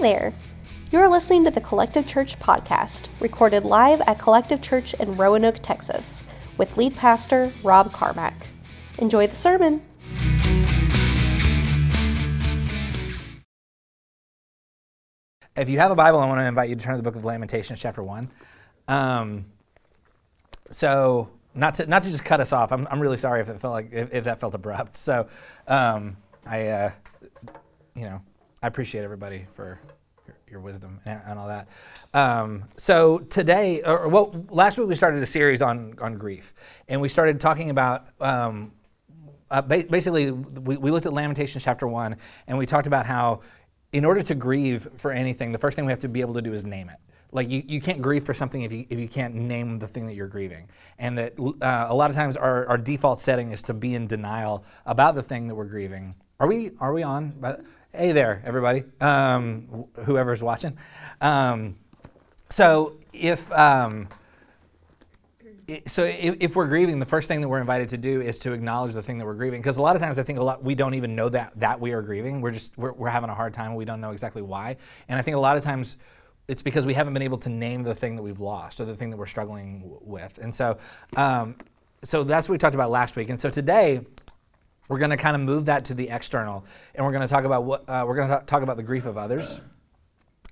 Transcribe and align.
there! 0.00 0.32
You're 0.90 1.08
listening 1.08 1.44
to 1.44 1.50
the 1.50 1.60
Collective 1.60 2.06
Church 2.06 2.38
podcast, 2.38 3.08
recorded 3.20 3.66
live 3.66 4.00
at 4.06 4.18
Collective 4.18 4.62
Church 4.62 4.94
in 4.94 5.14
Roanoke, 5.14 5.58
Texas, 5.60 6.24
with 6.56 6.78
lead 6.78 6.96
pastor 6.96 7.52
Rob 7.62 7.92
Carmack. 7.92 8.34
Enjoy 8.98 9.26
the 9.26 9.36
sermon. 9.36 9.82
If 15.54 15.68
you 15.68 15.78
have 15.78 15.90
a 15.90 15.94
Bible, 15.94 16.18
I 16.20 16.26
want 16.26 16.40
to 16.40 16.46
invite 16.46 16.70
you 16.70 16.76
to 16.76 16.82
turn 16.82 16.94
to 16.94 16.96
the 16.96 17.02
book 17.02 17.16
of 17.16 17.26
Lamentations, 17.26 17.78
chapter 17.78 18.02
1. 18.02 18.30
Um, 18.88 19.44
so, 20.70 21.28
not 21.54 21.74
to, 21.74 21.86
not 21.86 22.04
to 22.04 22.10
just 22.10 22.24
cut 22.24 22.40
us 22.40 22.54
off, 22.54 22.72
I'm, 22.72 22.88
I'm 22.90 23.00
really 23.00 23.18
sorry 23.18 23.42
if 23.42 23.50
it 23.50 23.60
felt 23.60 23.74
like 23.74 23.90
if, 23.92 24.14
if 24.14 24.24
that 24.24 24.40
felt 24.40 24.54
abrupt. 24.54 24.96
So, 24.96 25.28
um, 25.68 26.16
I, 26.46 26.68
uh, 26.68 26.90
you 27.94 28.04
know, 28.04 28.22
I 28.62 28.66
appreciate 28.66 29.04
everybody 29.04 29.46
for 29.54 29.80
your, 30.26 30.36
your 30.50 30.60
wisdom 30.60 31.00
and, 31.04 31.20
and, 31.26 31.38
all 31.38 31.48
that. 31.48 31.68
Um, 32.12 32.64
so 32.76 33.18
today, 33.18 33.82
or 33.82 34.08
well, 34.08 34.44
last 34.50 34.76
week 34.76 34.88
we 34.88 34.94
started 34.94 35.22
a 35.22 35.26
series 35.26 35.62
on 35.62 35.94
on 36.00 36.16
grief, 36.18 36.52
and 36.88 37.00
we 37.00 37.08
started 37.08 37.40
talking 37.40 37.70
about. 37.70 38.06
Um, 38.20 38.72
uh, 39.50 39.60
ba- 39.62 39.84
basically, 39.90 40.30
we, 40.30 40.76
we 40.76 40.92
looked 40.92 41.06
at 41.06 41.12
Lamentations 41.12 41.64
chapter 41.64 41.88
one, 41.88 42.16
and 42.46 42.56
we 42.56 42.66
talked 42.66 42.86
about 42.86 43.04
how, 43.04 43.40
in 43.92 44.04
order 44.04 44.22
to 44.22 44.36
grieve 44.36 44.86
for 44.94 45.10
anything, 45.10 45.50
the 45.50 45.58
first 45.58 45.74
thing 45.74 45.84
we 45.84 45.90
have 45.90 45.98
to 46.00 46.08
be 46.08 46.20
able 46.20 46.34
to 46.34 46.42
do 46.42 46.52
is 46.52 46.64
name 46.64 46.88
it 46.88 46.98
like 47.32 47.48
you, 47.50 47.62
you 47.66 47.80
can't 47.80 48.02
grieve 48.02 48.24
for 48.24 48.34
something 48.34 48.62
if 48.62 48.72
you, 48.72 48.86
if 48.90 48.98
you 48.98 49.08
can't 49.08 49.34
name 49.34 49.78
the 49.78 49.86
thing 49.86 50.06
that 50.06 50.14
you're 50.14 50.28
grieving 50.28 50.68
and 50.98 51.18
that 51.18 51.34
uh, 51.38 51.86
a 51.88 51.94
lot 51.94 52.10
of 52.10 52.16
times 52.16 52.36
our, 52.36 52.66
our 52.66 52.78
default 52.78 53.18
setting 53.18 53.52
is 53.52 53.62
to 53.62 53.74
be 53.74 53.94
in 53.94 54.06
denial 54.06 54.64
about 54.86 55.14
the 55.14 55.22
thing 55.22 55.48
that 55.48 55.54
we're 55.54 55.64
grieving 55.64 56.14
are 56.38 56.48
we 56.48 56.70
are 56.80 56.92
we 56.92 57.02
on 57.02 57.34
Hey 57.92 58.12
there, 58.12 58.40
everybody, 58.44 58.84
um, 59.00 59.86
whoever's 60.04 60.44
watching. 60.44 60.78
Um, 61.20 61.74
so 62.48 62.94
if 63.12 63.50
um, 63.50 64.06
so 65.88 66.04
if, 66.04 66.36
if, 66.38 66.54
we're 66.54 66.68
grieving, 66.68 67.00
the 67.00 67.06
first 67.06 67.26
thing 67.26 67.40
that 67.40 67.48
we're 67.48 67.60
invited 67.60 67.88
to 67.88 67.98
do 67.98 68.20
is 68.20 68.38
to 68.40 68.52
acknowledge 68.52 68.92
the 68.92 69.02
thing 69.02 69.18
that 69.18 69.24
we're 69.24 69.34
grieving. 69.34 69.60
Because 69.60 69.76
a 69.76 69.82
lot 69.82 69.96
of 69.96 70.02
times 70.02 70.20
I 70.20 70.22
think 70.22 70.38
a 70.38 70.42
lot 70.42 70.62
we 70.62 70.76
don't 70.76 70.94
even 70.94 71.16
know 71.16 71.28
that 71.30 71.58
that 71.58 71.80
we 71.80 71.90
are 71.90 72.00
grieving. 72.00 72.40
We're 72.40 72.52
just 72.52 72.78
we're, 72.78 72.92
we're 72.92 73.08
having 73.08 73.28
a 73.28 73.34
hard 73.34 73.54
time. 73.54 73.74
We 73.74 73.84
don't 73.84 74.00
know 74.00 74.12
exactly 74.12 74.42
why. 74.42 74.76
And 75.08 75.18
I 75.18 75.22
think 75.22 75.36
a 75.36 75.40
lot 75.40 75.56
of 75.56 75.64
times 75.64 75.96
it's 76.46 76.62
because 76.62 76.86
we 76.86 76.94
haven't 76.94 77.12
been 77.12 77.24
able 77.24 77.38
to 77.38 77.48
name 77.48 77.82
the 77.82 77.94
thing 77.96 78.14
that 78.14 78.22
we've 78.22 78.40
lost 78.40 78.80
or 78.80 78.84
the 78.84 78.94
thing 78.94 79.10
that 79.10 79.16
we're 79.16 79.26
struggling 79.26 79.80
w- 79.80 80.00
with. 80.04 80.38
And 80.38 80.54
so 80.54 80.78
um, 81.16 81.56
so 82.04 82.22
that's 82.22 82.48
what 82.48 82.52
we 82.52 82.58
talked 82.58 82.76
about 82.76 82.92
last 82.92 83.16
week. 83.16 83.30
And 83.30 83.40
so 83.40 83.50
today 83.50 84.02
we're 84.90 84.98
going 84.98 85.12
to 85.12 85.16
kind 85.16 85.36
of 85.36 85.40
move 85.40 85.66
that 85.66 85.84
to 85.86 85.94
the 85.94 86.08
external, 86.08 86.64
and 86.96 87.06
we're 87.06 87.12
going 87.12 87.26
to 87.26 87.32
talk 87.32 87.44
about 87.44 87.62
what 87.64 87.88
uh, 87.88 88.04
we're 88.06 88.16
going 88.16 88.28
to 88.28 88.44
talk 88.44 88.64
about 88.64 88.76
the 88.76 88.82
grief 88.82 89.06
of 89.06 89.16
others, 89.16 89.60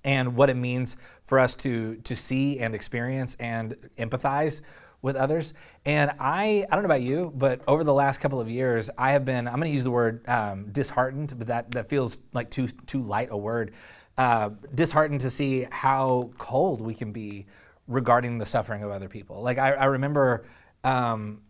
and 0.05 0.37
what 0.37 0.49
it 0.49 0.55
means 0.55 0.97
for 1.23 1.41
us 1.41 1.57
to 1.57 1.97
to 1.97 2.15
see 2.15 2.61
and 2.61 2.73
experience 2.73 3.37
and 3.41 3.75
empathize 3.99 4.63
with 5.03 5.17
others. 5.17 5.55
And 5.85 6.13
I 6.21 6.65
I 6.71 6.77
don't 6.77 6.85
know 6.85 6.87
about 6.87 7.03
you, 7.03 7.33
but 7.35 7.63
over 7.67 7.83
the 7.83 7.93
last 7.93 8.19
couple 8.19 8.41
of 8.41 8.49
years, 8.49 8.91
I 8.97 9.11
have 9.11 9.25
been 9.25 9.49
I'm 9.49 9.55
going 9.55 9.65
to 9.65 9.71
use 9.71 9.83
the 9.83 9.91
word 9.91 10.27
um, 10.29 10.71
disheartened, 10.71 11.35
but 11.37 11.49
that 11.49 11.73
that 11.73 11.89
feels 11.89 12.21
like 12.33 12.49
too 12.49 12.69
too 12.69 13.03
light 13.03 13.29
a 13.33 13.37
word. 13.37 13.73
Uh, 14.17 14.51
disheartened 14.73 15.21
to 15.23 15.31
see 15.31 15.67
how 15.71 16.31
cold 16.39 16.81
we 16.81 16.95
can 16.95 17.11
be 17.11 17.47
regarding 17.89 18.39
the 18.39 18.47
suffering 18.47 18.85
of 18.85 18.91
other 18.93 19.09
people. 19.09 19.43
Like 19.43 19.59
I, 19.59 19.73
I 19.73 19.85
remember. 19.87 20.45
Um, 20.85 21.43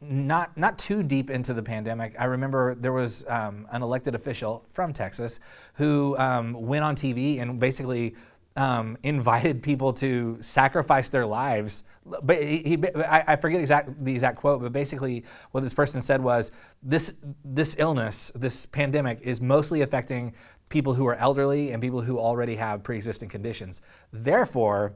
not 0.00 0.56
not 0.56 0.78
too 0.78 1.02
deep 1.02 1.30
into 1.30 1.54
the 1.54 1.62
pandemic, 1.62 2.14
I 2.18 2.24
remember 2.24 2.74
there 2.74 2.92
was 2.92 3.24
um, 3.28 3.66
an 3.70 3.82
elected 3.82 4.14
official 4.14 4.64
from 4.68 4.92
Texas 4.92 5.40
who 5.74 6.16
um, 6.18 6.52
went 6.52 6.84
on 6.84 6.94
TV 6.96 7.40
and 7.40 7.58
basically 7.58 8.14
um, 8.56 8.96
invited 9.02 9.62
people 9.62 9.92
to 9.94 10.38
sacrifice 10.40 11.08
their 11.08 11.26
lives. 11.26 11.84
But 12.22 12.42
he, 12.42 12.58
he 12.58 12.78
I, 13.06 13.36
forget 13.36 13.60
exact, 13.60 14.04
the 14.04 14.14
exact 14.14 14.38
quote, 14.38 14.62
but 14.62 14.72
basically 14.72 15.24
what 15.50 15.62
this 15.62 15.74
person 15.74 16.00
said 16.00 16.22
was 16.22 16.52
this 16.82 17.14
this 17.44 17.76
illness, 17.78 18.30
this 18.34 18.66
pandemic, 18.66 19.20
is 19.22 19.40
mostly 19.40 19.82
affecting 19.82 20.34
people 20.68 20.94
who 20.94 21.06
are 21.06 21.14
elderly 21.14 21.72
and 21.72 21.82
people 21.82 22.00
who 22.00 22.18
already 22.18 22.56
have 22.56 22.82
pre-existing 22.82 23.28
conditions. 23.28 23.80
Therefore 24.12 24.94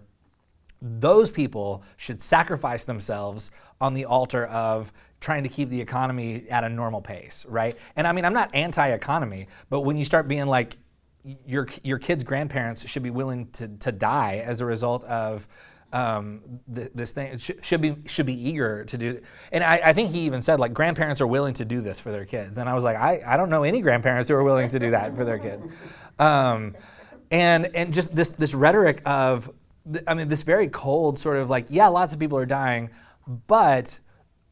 those 0.82 1.30
people 1.30 1.82
should 1.96 2.22
sacrifice 2.22 2.86
themselves 2.86 3.50
on 3.80 3.94
the 3.94 4.04
altar 4.04 4.46
of 4.46 4.92
trying 5.20 5.42
to 5.42 5.48
keep 5.48 5.68
the 5.68 5.80
economy 5.80 6.48
at 6.48 6.64
a 6.64 6.68
normal 6.68 7.00
pace, 7.00 7.44
right? 7.48 7.78
And 7.96 8.06
I 8.06 8.12
mean, 8.12 8.24
I'm 8.24 8.32
not 8.32 8.54
anti-economy, 8.54 9.48
but 9.68 9.80
when 9.82 9.96
you 9.96 10.04
start 10.04 10.28
being 10.28 10.46
like, 10.46 10.76
your 11.46 11.68
your 11.82 11.98
kids' 11.98 12.24
grandparents 12.24 12.88
should 12.88 13.02
be 13.02 13.10
willing 13.10 13.48
to, 13.50 13.68
to 13.68 13.92
die 13.92 14.42
as 14.44 14.62
a 14.62 14.64
result 14.64 15.04
of 15.04 15.46
um, 15.92 16.40
th- 16.72 16.90
this 16.94 17.12
thing 17.12 17.36
sh- 17.36 17.50
should 17.60 17.80
be 17.80 17.96
should 18.06 18.24
be 18.24 18.48
eager 18.48 18.84
to 18.86 18.96
do. 18.96 19.20
And 19.52 19.62
I, 19.62 19.80
I, 19.86 19.92
think 19.92 20.12
he 20.12 20.20
even 20.20 20.40
said 20.40 20.60
like 20.60 20.72
grandparents 20.72 21.20
are 21.20 21.26
willing 21.26 21.52
to 21.54 21.64
do 21.64 21.80
this 21.80 22.00
for 22.00 22.10
their 22.10 22.24
kids. 22.24 22.58
And 22.58 22.70
I 22.70 22.74
was 22.74 22.84
like, 22.84 22.96
I, 22.96 23.22
I 23.26 23.36
don't 23.36 23.50
know 23.50 23.64
any 23.64 23.80
grandparents 23.80 24.30
who 24.30 24.36
are 24.36 24.42
willing 24.42 24.68
to 24.68 24.78
do 24.78 24.92
that 24.92 25.16
for 25.16 25.24
their 25.24 25.38
kids. 25.38 25.66
Um, 26.18 26.74
and 27.30 27.66
and 27.74 27.92
just 27.92 28.14
this 28.14 28.32
this 28.32 28.54
rhetoric 28.54 29.02
of 29.04 29.50
I 30.06 30.14
mean, 30.14 30.28
this 30.28 30.42
very 30.42 30.68
cold 30.68 31.18
sort 31.18 31.38
of 31.38 31.50
like, 31.50 31.66
yeah, 31.70 31.88
lots 31.88 32.12
of 32.12 32.18
people 32.18 32.38
are 32.38 32.46
dying, 32.46 32.90
but 33.46 34.00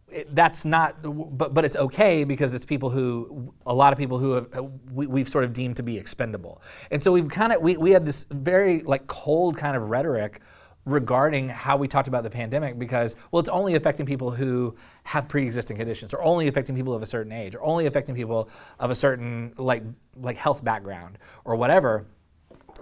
it, 0.09 0.35
that's 0.35 0.65
not, 0.65 0.97
but, 1.03 1.53
but 1.53 1.65
it's 1.65 1.77
okay 1.77 2.25
because 2.25 2.55
it's 2.55 2.65
people 2.65 2.91
who, 2.91 3.53
a 3.67 3.75
lot 3.75 3.93
of 3.93 3.99
people 3.99 4.19
who 4.19 4.33
have, 4.33 4.71
we, 4.93 5.21
have 5.21 5.29
sort 5.29 5.45
of 5.45 5.53
deemed 5.53 5.77
to 5.77 5.83
be 5.83 5.97
expendable. 5.97 6.63
And 6.91 7.03
so 7.03 7.13
we've 7.13 7.29
kind 7.29 7.53
of, 7.53 7.61
we, 7.61 7.77
we 7.77 7.91
had 7.91 8.05
this 8.05 8.27
very 8.31 8.83
like 8.83 9.07
cold 9.07 9.57
kind 9.57 9.77
of 9.77 9.91
rhetoric 9.91 10.41
regarding 10.85 11.51
how 11.51 11.77
we 11.77 11.87
talked 11.87 12.09
about 12.09 12.25
the 12.25 12.31
pandemic 12.31 12.79
because, 12.79 13.15
well, 13.31 13.41
it's 13.41 13.51
only 13.51 13.75
affecting 13.75 14.07
people 14.07 14.31
who 14.31 14.75
have 15.05 15.29
pre-existing 15.29 15.77
conditions 15.77 16.15
or 16.15 16.23
only 16.23 16.49
affecting 16.49 16.75
people 16.75 16.95
of 16.95 17.03
a 17.03 17.07
certain 17.07 17.33
age 17.33 17.55
or 17.55 17.63
only 17.63 17.87
affecting 17.87 18.15
people 18.15 18.49
of 18.79 18.91
a 18.91 18.95
certain 18.95 19.53
like, 19.59 19.83
like 20.17 20.39
health 20.39 20.65
background 20.65 21.19
or 21.45 21.57
whatever. 21.57 22.07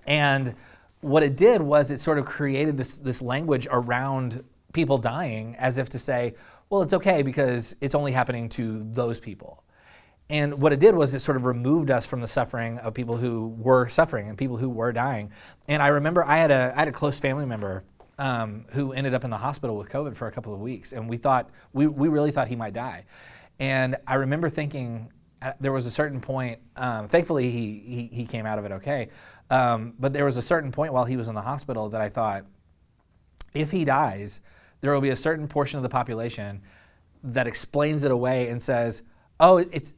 And 0.06 0.54
what 1.00 1.24
it 1.24 1.36
did 1.36 1.60
was 1.60 1.90
it 1.90 1.98
sort 1.98 2.18
of 2.18 2.24
created 2.24 2.76
this, 2.76 2.98
this 2.98 3.20
language 3.20 3.66
around 3.70 4.44
people 4.76 4.98
dying 4.98 5.56
as 5.56 5.78
if 5.78 5.88
to 5.88 5.98
say, 5.98 6.34
well, 6.70 6.82
it's 6.82 6.94
okay 6.94 7.22
because 7.22 7.74
it's 7.80 7.96
only 7.96 8.12
happening 8.12 8.48
to 8.50 8.84
those 8.84 9.18
people. 9.18 9.64
And 10.28 10.60
what 10.60 10.72
it 10.72 10.80
did 10.80 10.94
was 10.94 11.14
it 11.14 11.20
sort 11.20 11.36
of 11.36 11.44
removed 11.44 11.90
us 11.90 12.04
from 12.04 12.20
the 12.20 12.28
suffering 12.28 12.78
of 12.78 12.94
people 12.94 13.16
who 13.16 13.48
were 13.58 13.88
suffering 13.88 14.28
and 14.28 14.36
people 14.36 14.56
who 14.56 14.68
were 14.68 14.92
dying. 14.92 15.32
And 15.66 15.82
I 15.82 15.88
remember 15.88 16.24
I 16.24 16.36
had 16.36 16.50
a, 16.50 16.72
I 16.76 16.80
had 16.80 16.88
a 16.88 16.92
close 16.92 17.18
family 17.18 17.46
member 17.46 17.84
um, 18.18 18.66
who 18.70 18.92
ended 18.92 19.14
up 19.14 19.24
in 19.24 19.30
the 19.30 19.38
hospital 19.38 19.76
with 19.76 19.88
COVID 19.88 20.16
for 20.16 20.26
a 20.26 20.32
couple 20.32 20.52
of 20.52 20.60
weeks. 20.60 20.92
And 20.92 21.08
we 21.08 21.16
thought, 21.16 21.50
we, 21.72 21.86
we 21.86 22.08
really 22.08 22.32
thought 22.32 22.48
he 22.48 22.56
might 22.56 22.72
die. 22.72 23.06
And 23.58 23.96
I 24.06 24.14
remember 24.14 24.48
thinking, 24.48 25.12
uh, 25.40 25.52
there 25.60 25.72
was 25.72 25.86
a 25.86 25.90
certain 25.90 26.20
point, 26.20 26.60
um, 26.76 27.08
thankfully 27.08 27.50
he, 27.50 27.82
he, 27.86 28.10
he, 28.12 28.24
came 28.24 28.46
out 28.46 28.58
of 28.58 28.64
it 28.64 28.72
okay, 28.72 29.08
um, 29.50 29.94
but 29.98 30.12
there 30.14 30.24
was 30.24 30.38
a 30.38 30.42
certain 30.42 30.72
point 30.72 30.92
while 30.92 31.04
he 31.04 31.16
was 31.16 31.28
in 31.28 31.34
the 31.34 31.42
hospital 31.42 31.90
that 31.90 32.00
I 32.00 32.08
thought, 32.08 32.46
if 33.52 33.70
he 33.70 33.84
dies, 33.84 34.40
there 34.80 34.92
will 34.92 35.00
be 35.00 35.10
a 35.10 35.16
certain 35.16 35.48
portion 35.48 35.78
of 35.78 35.82
the 35.82 35.88
population 35.88 36.62
that 37.22 37.46
explains 37.46 38.04
it 38.04 38.10
away 38.10 38.48
and 38.48 38.60
says, 38.60 39.02
oh, 39.40 39.58
it's, 39.58 39.94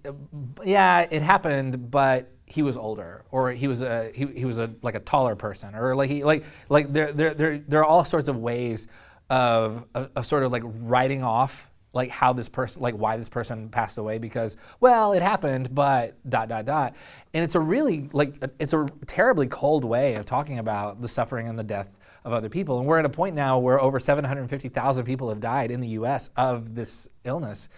yeah, 0.64 1.06
it 1.10 1.22
happened, 1.22 1.90
but 1.90 2.32
he 2.46 2.62
was 2.62 2.76
older 2.76 3.24
or 3.30 3.52
he 3.52 3.68
was 3.68 3.82
a 3.82 4.10
he, 4.14 4.24
he 4.26 4.46
was 4.46 4.58
a 4.58 4.70
like 4.80 4.94
a 4.94 5.00
taller 5.00 5.36
person 5.36 5.74
or 5.74 5.94
like 5.94 6.08
he 6.08 6.24
like 6.24 6.44
like 6.70 6.90
there 6.90 7.12
there 7.12 7.34
there, 7.34 7.58
there 7.58 7.80
are 7.80 7.84
all 7.84 8.04
sorts 8.04 8.26
of 8.26 8.38
ways 8.38 8.88
of, 9.28 9.84
of, 9.94 10.10
of 10.16 10.24
sort 10.24 10.42
of 10.42 10.50
like 10.50 10.62
writing 10.64 11.22
off 11.22 11.70
like 11.92 12.10
how 12.10 12.32
this 12.32 12.48
person 12.48 12.82
like 12.82 12.94
why 12.94 13.16
this 13.16 13.28
person 13.28 13.68
passed 13.68 13.98
away 13.98 14.18
because 14.18 14.56
well 14.80 15.12
it 15.12 15.22
happened 15.22 15.74
but 15.74 16.16
dot 16.28 16.48
dot 16.48 16.64
dot. 16.64 16.96
And 17.34 17.44
it's 17.44 17.54
a 17.54 17.60
really 17.60 18.08
like 18.12 18.34
it's 18.58 18.72
a 18.72 18.86
terribly 19.06 19.46
cold 19.46 19.84
way 19.84 20.14
of 20.14 20.24
talking 20.24 20.58
about 20.58 21.00
the 21.00 21.08
suffering 21.08 21.48
and 21.48 21.58
the 21.58 21.64
death 21.64 21.90
of 22.24 22.32
other 22.32 22.48
people. 22.48 22.78
And 22.78 22.86
we're 22.86 22.98
at 22.98 23.04
a 23.04 23.10
point 23.10 23.34
now 23.34 23.58
where 23.58 23.80
over 23.80 23.98
750,000 23.98 25.04
people 25.04 25.28
have 25.28 25.40
died 25.40 25.70
in 25.70 25.80
the 25.80 25.88
US 25.88 26.30
of 26.36 26.74
this 26.74 27.08
illness. 27.24 27.68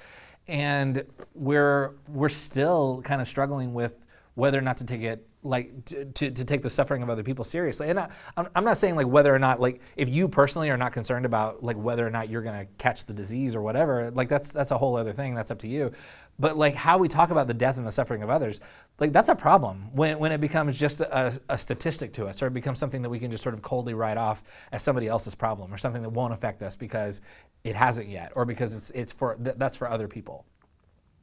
And 0.49 1.05
we're 1.35 1.95
we're 2.09 2.29
still 2.29 3.03
kind 3.05 3.21
of 3.21 3.29
struggling 3.29 3.73
with 3.73 4.07
whether 4.35 4.59
or 4.59 4.63
not 4.63 4.79
to 4.79 4.85
take 4.85 5.03
it 5.03 5.27
like 5.43 5.87
to, 5.87 6.05
to, 6.05 6.31
to, 6.31 6.45
take 6.45 6.61
the 6.61 6.69
suffering 6.69 7.03
of 7.03 7.09
other 7.09 7.23
people 7.23 7.45
seriously. 7.45 7.89
And 7.89 7.99
I, 7.99 8.11
i'm 8.37 8.65
not 8.65 8.77
saying 8.77 8.95
like 8.95 9.07
whether 9.07 9.35
or 9.35 9.39
not 9.39 9.59
like 9.59 9.81
if 9.97 10.09
you 10.09 10.29
personally 10.29 10.69
are 10.69 10.77
not 10.77 10.93
concerned 10.93 11.25
about 11.25 11.65
like 11.65 11.77
whether 11.77 12.07
or 12.07 12.11
not 12.11 12.29
you're 12.29 12.43
going 12.43 12.67
to 12.67 12.71
catch 12.77 13.07
the 13.07 13.15
disease 13.15 13.55
or 13.55 13.63
whatever 13.63 14.11
like 14.11 14.29
that's 14.29 14.53
that's 14.53 14.71
a 14.71 14.77
whole 14.77 14.97
other 14.97 15.13
thing. 15.13 15.35
That's 15.35 15.51
up 15.51 15.59
to 15.61 15.69
you. 15.69 15.93
But 16.39 16.59
like 16.59 16.75
how 16.75 16.99
we 16.99 17.09
talk 17.09 17.31
about 17.31 17.47
the 17.47 17.55
death 17.55 17.79
and 17.79 17.87
the 17.87 17.93
suffering 17.93 18.23
of 18.23 18.29
others 18.29 18.61
like 18.99 19.13
that's 19.13 19.31
a 19.31 19.35
problem. 19.35 19.89
When, 19.95 20.19
when 20.19 20.31
it 20.33 20.41
becomes 20.43 20.79
just 20.79 21.01
a, 21.01 21.41
a 21.49 21.57
statistic 21.57 22.13
to 22.15 22.27
us 22.27 22.43
or 22.43 22.49
it 22.49 22.55
becomes 22.55 22.79
something 22.79 23.01
that 23.01 23.11
we 23.11 23.19
can 23.19 23.31
just 23.31 23.43
sort 23.43 23.55
of 23.55 23.63
coldly 23.63 23.95
write 23.95 24.19
off 24.19 24.43
as 24.73 24.83
somebody 24.83 25.07
else's 25.07 25.35
problem 25.35 25.73
or 25.73 25.79
something 25.79 26.03
that 26.03 26.11
won't 26.11 26.35
affect 26.35 26.63
us 26.63 26.77
because 26.77 27.23
it 27.65 27.75
hasn't 27.75 28.09
yet 28.09 28.33
or 28.37 28.45
because 28.45 28.75
it's 28.75 28.91
it's 28.91 29.13
for 29.13 29.37
that's 29.39 29.79
for 29.79 29.89
other 29.89 30.07
people. 30.07 30.45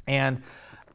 And 0.08 0.42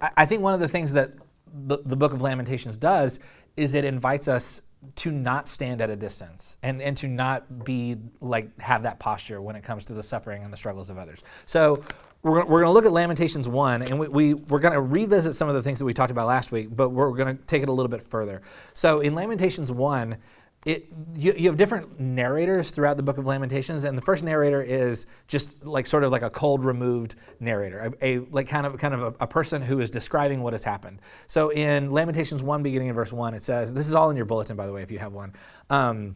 I, 0.00 0.10
I 0.18 0.26
think 0.26 0.42
one 0.42 0.54
of 0.54 0.60
the 0.60 0.68
things 0.68 0.94
that 0.94 1.12
the, 1.52 1.78
the 1.84 1.96
book 1.96 2.12
of 2.12 2.22
Lamentations 2.22 2.76
does 2.76 3.20
is 3.56 3.74
it 3.74 3.84
invites 3.84 4.28
us 4.28 4.62
to 4.96 5.12
not 5.12 5.48
stand 5.48 5.80
at 5.80 5.90
a 5.90 5.96
distance 5.96 6.56
and, 6.62 6.82
and 6.82 6.96
to 6.96 7.06
not 7.06 7.64
be 7.64 7.96
like 8.20 8.58
have 8.60 8.82
that 8.82 8.98
posture 8.98 9.40
when 9.40 9.54
it 9.54 9.62
comes 9.62 9.84
to 9.84 9.92
the 9.92 10.02
suffering 10.02 10.42
and 10.42 10.52
the 10.52 10.56
struggles 10.56 10.90
of 10.90 10.98
others. 10.98 11.22
So 11.46 11.84
we're, 12.22 12.44
we're 12.44 12.60
going 12.60 12.64
to 12.64 12.70
look 12.70 12.84
at 12.84 12.92
Lamentations 12.92 13.48
1, 13.48 13.82
and 13.82 13.98
we, 13.98 14.08
we, 14.08 14.34
we're 14.34 14.58
going 14.58 14.74
to 14.74 14.80
revisit 14.80 15.34
some 15.34 15.48
of 15.48 15.54
the 15.54 15.62
things 15.62 15.78
that 15.78 15.84
we 15.84 15.94
talked 15.94 16.10
about 16.10 16.26
last 16.26 16.52
week, 16.52 16.68
but 16.74 16.90
we're 16.90 17.12
going 17.12 17.36
to 17.36 17.42
take 17.44 17.62
it 17.62 17.68
a 17.68 17.72
little 17.72 17.90
bit 17.90 18.02
further. 18.02 18.42
So 18.74 19.00
in 19.00 19.14
Lamentations 19.14 19.70
1, 19.70 20.16
it, 20.64 20.86
you, 21.16 21.34
you 21.36 21.48
have 21.48 21.56
different 21.56 21.98
narrators 21.98 22.70
throughout 22.70 22.96
the 22.96 23.02
book 23.02 23.18
of 23.18 23.26
Lamentations, 23.26 23.82
and 23.82 23.98
the 23.98 24.02
first 24.02 24.22
narrator 24.22 24.62
is 24.62 25.06
just 25.26 25.64
like 25.64 25.86
sort 25.86 26.04
of 26.04 26.12
like 26.12 26.22
a 26.22 26.30
cold 26.30 26.64
removed 26.64 27.16
narrator, 27.40 27.92
a, 28.00 28.06
a 28.06 28.18
like 28.30 28.46
kind 28.46 28.64
of 28.64 28.78
kind 28.78 28.94
of 28.94 29.02
a, 29.02 29.24
a, 29.24 29.26
person 29.26 29.60
who 29.60 29.80
is 29.80 29.90
describing 29.90 30.40
what 30.40 30.52
has 30.52 30.62
happened. 30.62 31.00
So 31.26 31.50
in 31.50 31.90
Lamentations 31.90 32.44
1, 32.44 32.62
beginning 32.62 32.88
in 32.88 32.94
verse 32.94 33.12
1, 33.12 33.34
it 33.34 33.42
says, 33.42 33.74
This 33.74 33.88
is 33.88 33.96
all 33.96 34.10
in 34.10 34.16
your 34.16 34.26
bulletin, 34.26 34.56
by 34.56 34.66
the 34.66 34.72
way, 34.72 34.82
if 34.82 34.90
you 34.92 35.00
have 35.00 35.12
one. 35.12 35.32
Um, 35.68 36.14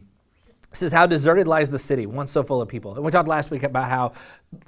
says, 0.71 0.91
How 0.91 1.05
deserted 1.05 1.47
lies 1.47 1.69
the 1.69 1.79
city, 1.79 2.05
once 2.05 2.31
so 2.31 2.43
full 2.43 2.61
of 2.61 2.67
people. 2.67 2.95
And 2.95 3.03
we 3.03 3.11
talked 3.11 3.27
last 3.27 3.51
week 3.51 3.63
about 3.63 3.89
how 3.89 4.13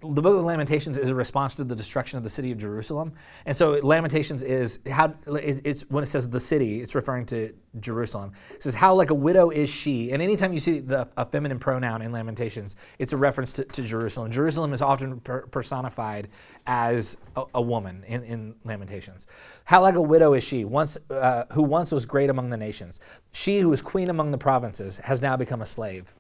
the 0.02 0.22
book 0.22 0.38
of 0.38 0.44
Lamentations 0.44 0.98
is 0.98 1.10
a 1.10 1.16
response 1.16 1.56
to 1.56 1.64
the 1.64 1.76
destruction 1.76 2.18
of 2.18 2.24
the 2.24 2.30
city 2.30 2.52
of 2.52 2.58
Jerusalem. 2.58 3.14
And 3.46 3.56
so 3.56 3.72
Lamentations 3.84 4.44
is 4.44 4.80
how 4.90 5.14
it's 5.28 5.82
when 5.90 6.04
it 6.04 6.08
says 6.08 6.30
the 6.30 6.40
city, 6.40 6.82
it's 6.82 6.96
referring 6.96 7.26
to 7.28 7.54
Jerusalem. 7.80 8.32
It 8.54 8.64
says, 8.64 8.76
How 8.76 8.94
like 8.94 9.10
a 9.10 9.16
widow 9.16 9.50
is 9.50 9.70
she. 9.70 10.12
And 10.12 10.22
anytime 10.22 10.54
you 10.54 10.60
see 10.60 10.80
the, 10.80 11.08
a 11.18 11.26
feminine 11.26 11.60
pronoun 11.60 12.02
in 12.02 12.12
Lamentations, 12.12 12.76
it's 12.98 13.14
a 13.14 13.18
reference 13.18 13.54
to, 13.54 13.64
to 13.66 13.82
Jerusalem. 13.84 14.32
Jerusalem 14.32 14.74
is 14.74 14.82
often 14.82 15.20
per- 15.20 15.48
personified 15.48 16.30
as 16.66 17.18
a, 17.36 17.44
a 17.56 17.62
woman 17.62 18.04
in, 18.08 18.24
in, 18.24 18.56
Lamentations. 18.64 19.28
How 19.66 19.82
like 19.82 19.96
a 19.96 20.02
widow 20.02 20.34
is 20.34 20.44
she, 20.44 20.66
once, 20.66 20.98
uh, 21.10 21.46
who 21.54 21.64
once 21.64 21.92
was 21.92 22.06
great 22.06 22.30
among 22.30 22.50
the 22.50 22.58
nations. 22.58 23.00
She 23.32 23.60
who 23.60 23.70
was 23.70 23.82
queen 23.82 24.10
among 24.10 24.32
the 24.32 24.38
provinces 24.38 24.98
has 24.98 25.22
now 25.22 25.38
become 25.38 25.62
a 25.62 25.66
slave. 25.66 26.14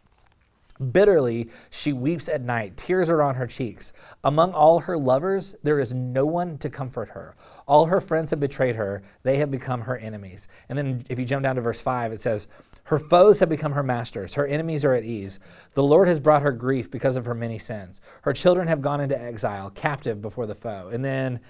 Bitterly, 0.79 1.49
she 1.69 1.91
weeps 1.91 2.29
at 2.29 2.41
night. 2.41 2.77
Tears 2.77 3.09
are 3.09 3.21
on 3.21 3.35
her 3.35 3.47
cheeks. 3.47 3.91
Among 4.23 4.53
all 4.53 4.79
her 4.79 4.97
lovers, 4.97 5.53
there 5.61 5.79
is 5.79 5.93
no 5.93 6.25
one 6.25 6.57
to 6.59 6.69
comfort 6.69 7.09
her. 7.09 7.35
All 7.67 7.87
her 7.87 7.99
friends 7.99 8.31
have 8.31 8.39
betrayed 8.39 8.77
her. 8.77 9.01
They 9.23 9.37
have 9.37 9.51
become 9.51 9.81
her 9.81 9.97
enemies. 9.97 10.47
And 10.69 10.77
then, 10.77 11.03
if 11.09 11.19
you 11.19 11.25
jump 11.25 11.43
down 11.43 11.57
to 11.57 11.61
verse 11.61 11.81
5, 11.81 12.13
it 12.13 12.21
says, 12.21 12.47
Her 12.83 12.97
foes 12.97 13.41
have 13.41 13.49
become 13.49 13.73
her 13.73 13.83
masters. 13.83 14.35
Her 14.35 14.45
enemies 14.47 14.85
are 14.85 14.93
at 14.93 15.03
ease. 15.03 15.41
The 15.73 15.83
Lord 15.83 16.07
has 16.07 16.19
brought 16.19 16.43
her 16.43 16.53
grief 16.53 16.89
because 16.89 17.17
of 17.17 17.25
her 17.25 17.35
many 17.35 17.57
sins. 17.57 17.99
Her 18.21 18.33
children 18.33 18.69
have 18.69 18.81
gone 18.81 19.01
into 19.01 19.21
exile, 19.21 19.69
captive 19.71 20.21
before 20.21 20.45
the 20.45 20.55
foe. 20.55 20.89
And 20.93 21.03
then, 21.03 21.41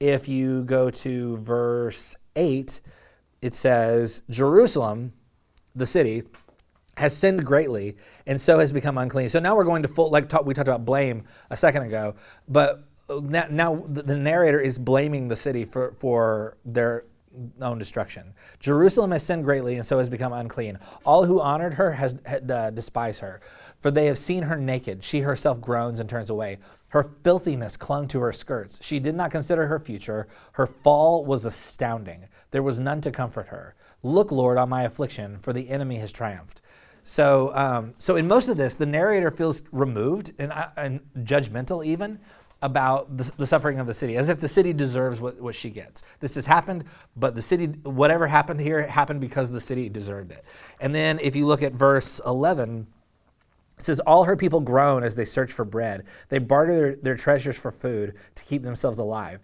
if 0.00 0.28
you 0.28 0.64
go 0.64 0.90
to 0.90 1.36
verse 1.36 2.16
8, 2.34 2.80
it 3.42 3.54
says, 3.54 4.24
Jerusalem, 4.28 5.12
the 5.76 5.86
city, 5.86 6.24
has 6.96 7.16
sinned 7.16 7.44
greatly 7.44 7.96
and 8.26 8.40
so 8.40 8.58
has 8.58 8.72
become 8.72 8.98
unclean. 8.98 9.28
So 9.28 9.40
now 9.40 9.56
we're 9.56 9.64
going 9.64 9.82
to 9.82 9.88
full, 9.88 10.10
like 10.10 10.28
talk, 10.28 10.44
we 10.44 10.54
talked 10.54 10.68
about 10.68 10.84
blame 10.84 11.24
a 11.50 11.56
second 11.56 11.82
ago, 11.82 12.14
but 12.48 12.84
now, 13.20 13.84
the 13.88 14.16
narrator 14.16 14.60
is 14.60 14.78
blaming 14.78 15.28
the 15.28 15.36
city 15.36 15.64
for, 15.64 15.92
for 15.92 16.56
their 16.64 17.04
own 17.60 17.78
destruction. 17.78 18.34
Jerusalem 18.60 19.10
has 19.10 19.22
sinned 19.22 19.44
greatly 19.44 19.76
and 19.76 19.84
so 19.84 19.98
has 19.98 20.08
become 20.08 20.32
unclean. 20.32 20.78
All 21.04 21.24
who 21.24 21.40
honored 21.40 21.74
her 21.74 21.92
has 21.92 22.14
uh, 22.26 22.70
despised 22.70 23.20
her, 23.20 23.40
for 23.80 23.90
they 23.90 24.06
have 24.06 24.18
seen 24.18 24.44
her 24.44 24.56
naked. 24.56 25.02
She 25.02 25.20
herself 25.20 25.60
groans 25.60 26.00
and 26.00 26.08
turns 26.08 26.30
away. 26.30 26.58
Her 26.88 27.02
filthiness 27.02 27.76
clung 27.76 28.06
to 28.08 28.20
her 28.20 28.32
skirts. 28.32 28.78
She 28.82 28.98
did 28.98 29.14
not 29.14 29.30
consider 29.30 29.66
her 29.66 29.78
future. 29.78 30.28
Her 30.52 30.66
fall 30.66 31.24
was 31.24 31.44
astounding. 31.44 32.28
There 32.50 32.62
was 32.62 32.80
none 32.80 33.00
to 33.02 33.10
comfort 33.10 33.48
her. 33.48 33.74
Look, 34.02 34.30
Lord, 34.30 34.58
on 34.58 34.68
my 34.68 34.82
affliction, 34.82 35.38
for 35.38 35.52
the 35.52 35.70
enemy 35.70 35.96
has 35.98 36.12
triumphed. 36.12 36.61
So, 37.04 37.54
um, 37.54 37.92
so 37.98 38.16
in 38.16 38.28
most 38.28 38.48
of 38.48 38.56
this, 38.56 38.76
the 38.76 38.86
narrator 38.86 39.30
feels 39.30 39.62
removed 39.72 40.32
and, 40.38 40.52
uh, 40.52 40.68
and 40.76 41.00
judgmental 41.18 41.84
even 41.84 42.20
about 42.62 43.16
the, 43.16 43.30
the, 43.36 43.46
suffering 43.46 43.80
of 43.80 43.88
the 43.88 43.94
city, 43.94 44.16
as 44.16 44.28
if 44.28 44.38
the 44.38 44.46
city 44.46 44.72
deserves 44.72 45.20
what, 45.20 45.40
what 45.40 45.54
she 45.54 45.68
gets. 45.68 46.04
This 46.20 46.36
has 46.36 46.46
happened, 46.46 46.84
but 47.16 47.34
the 47.34 47.42
city, 47.42 47.66
whatever 47.66 48.28
happened 48.28 48.60
here, 48.60 48.86
happened 48.86 49.20
because 49.20 49.50
the 49.50 49.60
city 49.60 49.88
deserved 49.88 50.30
it. 50.30 50.44
And 50.80 50.94
then 50.94 51.18
if 51.20 51.34
you 51.34 51.44
look 51.44 51.62
at 51.62 51.72
verse 51.72 52.20
11, 52.24 52.86
it 53.78 53.84
says, 53.84 53.98
All 54.00 54.24
her 54.24 54.36
people 54.36 54.60
groan 54.60 55.02
as 55.02 55.16
they 55.16 55.24
search 55.24 55.52
for 55.52 55.64
bread. 55.64 56.04
They 56.28 56.38
barter 56.38 56.74
their, 56.74 56.96
their 56.96 57.14
treasures 57.16 57.58
for 57.58 57.72
food 57.72 58.14
to 58.36 58.44
keep 58.44 58.62
themselves 58.62 59.00
alive. 59.00 59.40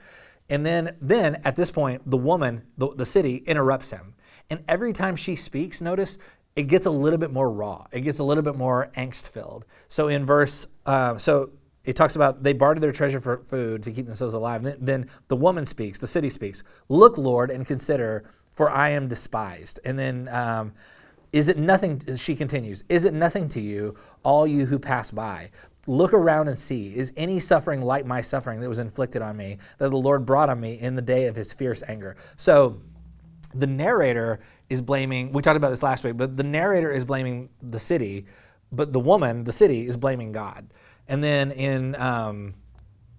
And 0.48 0.64
then, 0.64 0.96
then 1.00 1.40
at 1.44 1.56
this 1.56 1.72
point, 1.72 2.08
the 2.08 2.16
woman, 2.16 2.62
the, 2.78 2.94
the 2.94 3.04
city, 3.04 3.38
interrupts 3.38 3.90
him. 3.90 4.14
And 4.48 4.62
every 4.68 4.92
time 4.92 5.16
she 5.16 5.36
speaks, 5.36 5.80
notice 5.80 6.18
it 6.58 6.66
gets 6.66 6.86
a 6.86 6.90
little 6.90 7.20
bit 7.20 7.32
more 7.32 7.48
raw. 7.48 7.86
It 7.92 8.00
gets 8.00 8.18
a 8.18 8.24
little 8.24 8.42
bit 8.42 8.56
more 8.56 8.90
angst 8.96 9.30
filled. 9.30 9.64
So 9.86 10.08
in 10.08 10.26
verse, 10.26 10.66
uh, 10.86 11.16
so 11.16 11.50
it 11.84 11.94
talks 11.94 12.16
about 12.16 12.42
they 12.42 12.52
bartered 12.52 12.82
their 12.82 12.90
treasure 12.90 13.20
for 13.20 13.44
food 13.44 13.84
to 13.84 13.92
keep 13.92 14.06
themselves 14.06 14.34
alive. 14.34 14.64
Then, 14.64 14.76
then, 14.80 15.10
the 15.28 15.36
woman 15.36 15.66
speaks, 15.66 16.00
the 16.00 16.08
city 16.08 16.28
speaks. 16.28 16.64
Look, 16.88 17.16
Lord, 17.16 17.52
and 17.52 17.64
consider, 17.64 18.28
for 18.56 18.68
I 18.68 18.88
am 18.88 19.06
despised. 19.06 19.78
And 19.84 19.96
then, 19.96 20.26
um, 20.32 20.72
is 21.32 21.48
it 21.48 21.58
nothing? 21.58 22.02
She 22.16 22.34
continues. 22.34 22.82
Is 22.88 23.04
it 23.04 23.14
nothing 23.14 23.48
to 23.50 23.60
you, 23.60 23.94
all 24.24 24.44
you 24.44 24.66
who 24.66 24.80
pass 24.80 25.12
by? 25.12 25.52
Look 25.86 26.12
around 26.12 26.48
and 26.48 26.58
see. 26.58 26.92
Is 26.92 27.12
any 27.16 27.38
suffering 27.38 27.82
like 27.82 28.04
my 28.04 28.20
suffering 28.20 28.58
that 28.62 28.68
was 28.68 28.80
inflicted 28.80 29.22
on 29.22 29.36
me, 29.36 29.58
that 29.78 29.90
the 29.90 29.96
Lord 29.96 30.26
brought 30.26 30.50
on 30.50 30.58
me 30.58 30.74
in 30.74 30.96
the 30.96 31.02
day 31.02 31.28
of 31.28 31.36
his 31.36 31.52
fierce 31.52 31.84
anger? 31.86 32.16
So 32.36 32.80
the 33.54 33.68
narrator 33.68 34.40
is 34.70 34.82
blaming, 34.82 35.32
we 35.32 35.42
talked 35.42 35.56
about 35.56 35.70
this 35.70 35.82
last 35.82 36.04
week, 36.04 36.16
but 36.16 36.36
the 36.36 36.42
narrator 36.42 36.90
is 36.90 37.04
blaming 37.04 37.48
the 37.62 37.78
city, 37.78 38.26
but 38.70 38.92
the 38.92 39.00
woman, 39.00 39.44
the 39.44 39.52
city, 39.52 39.86
is 39.86 39.96
blaming 39.96 40.32
God. 40.32 40.72
And 41.08 41.24
then 41.24 41.50
in 41.52 41.94
um, 41.96 42.54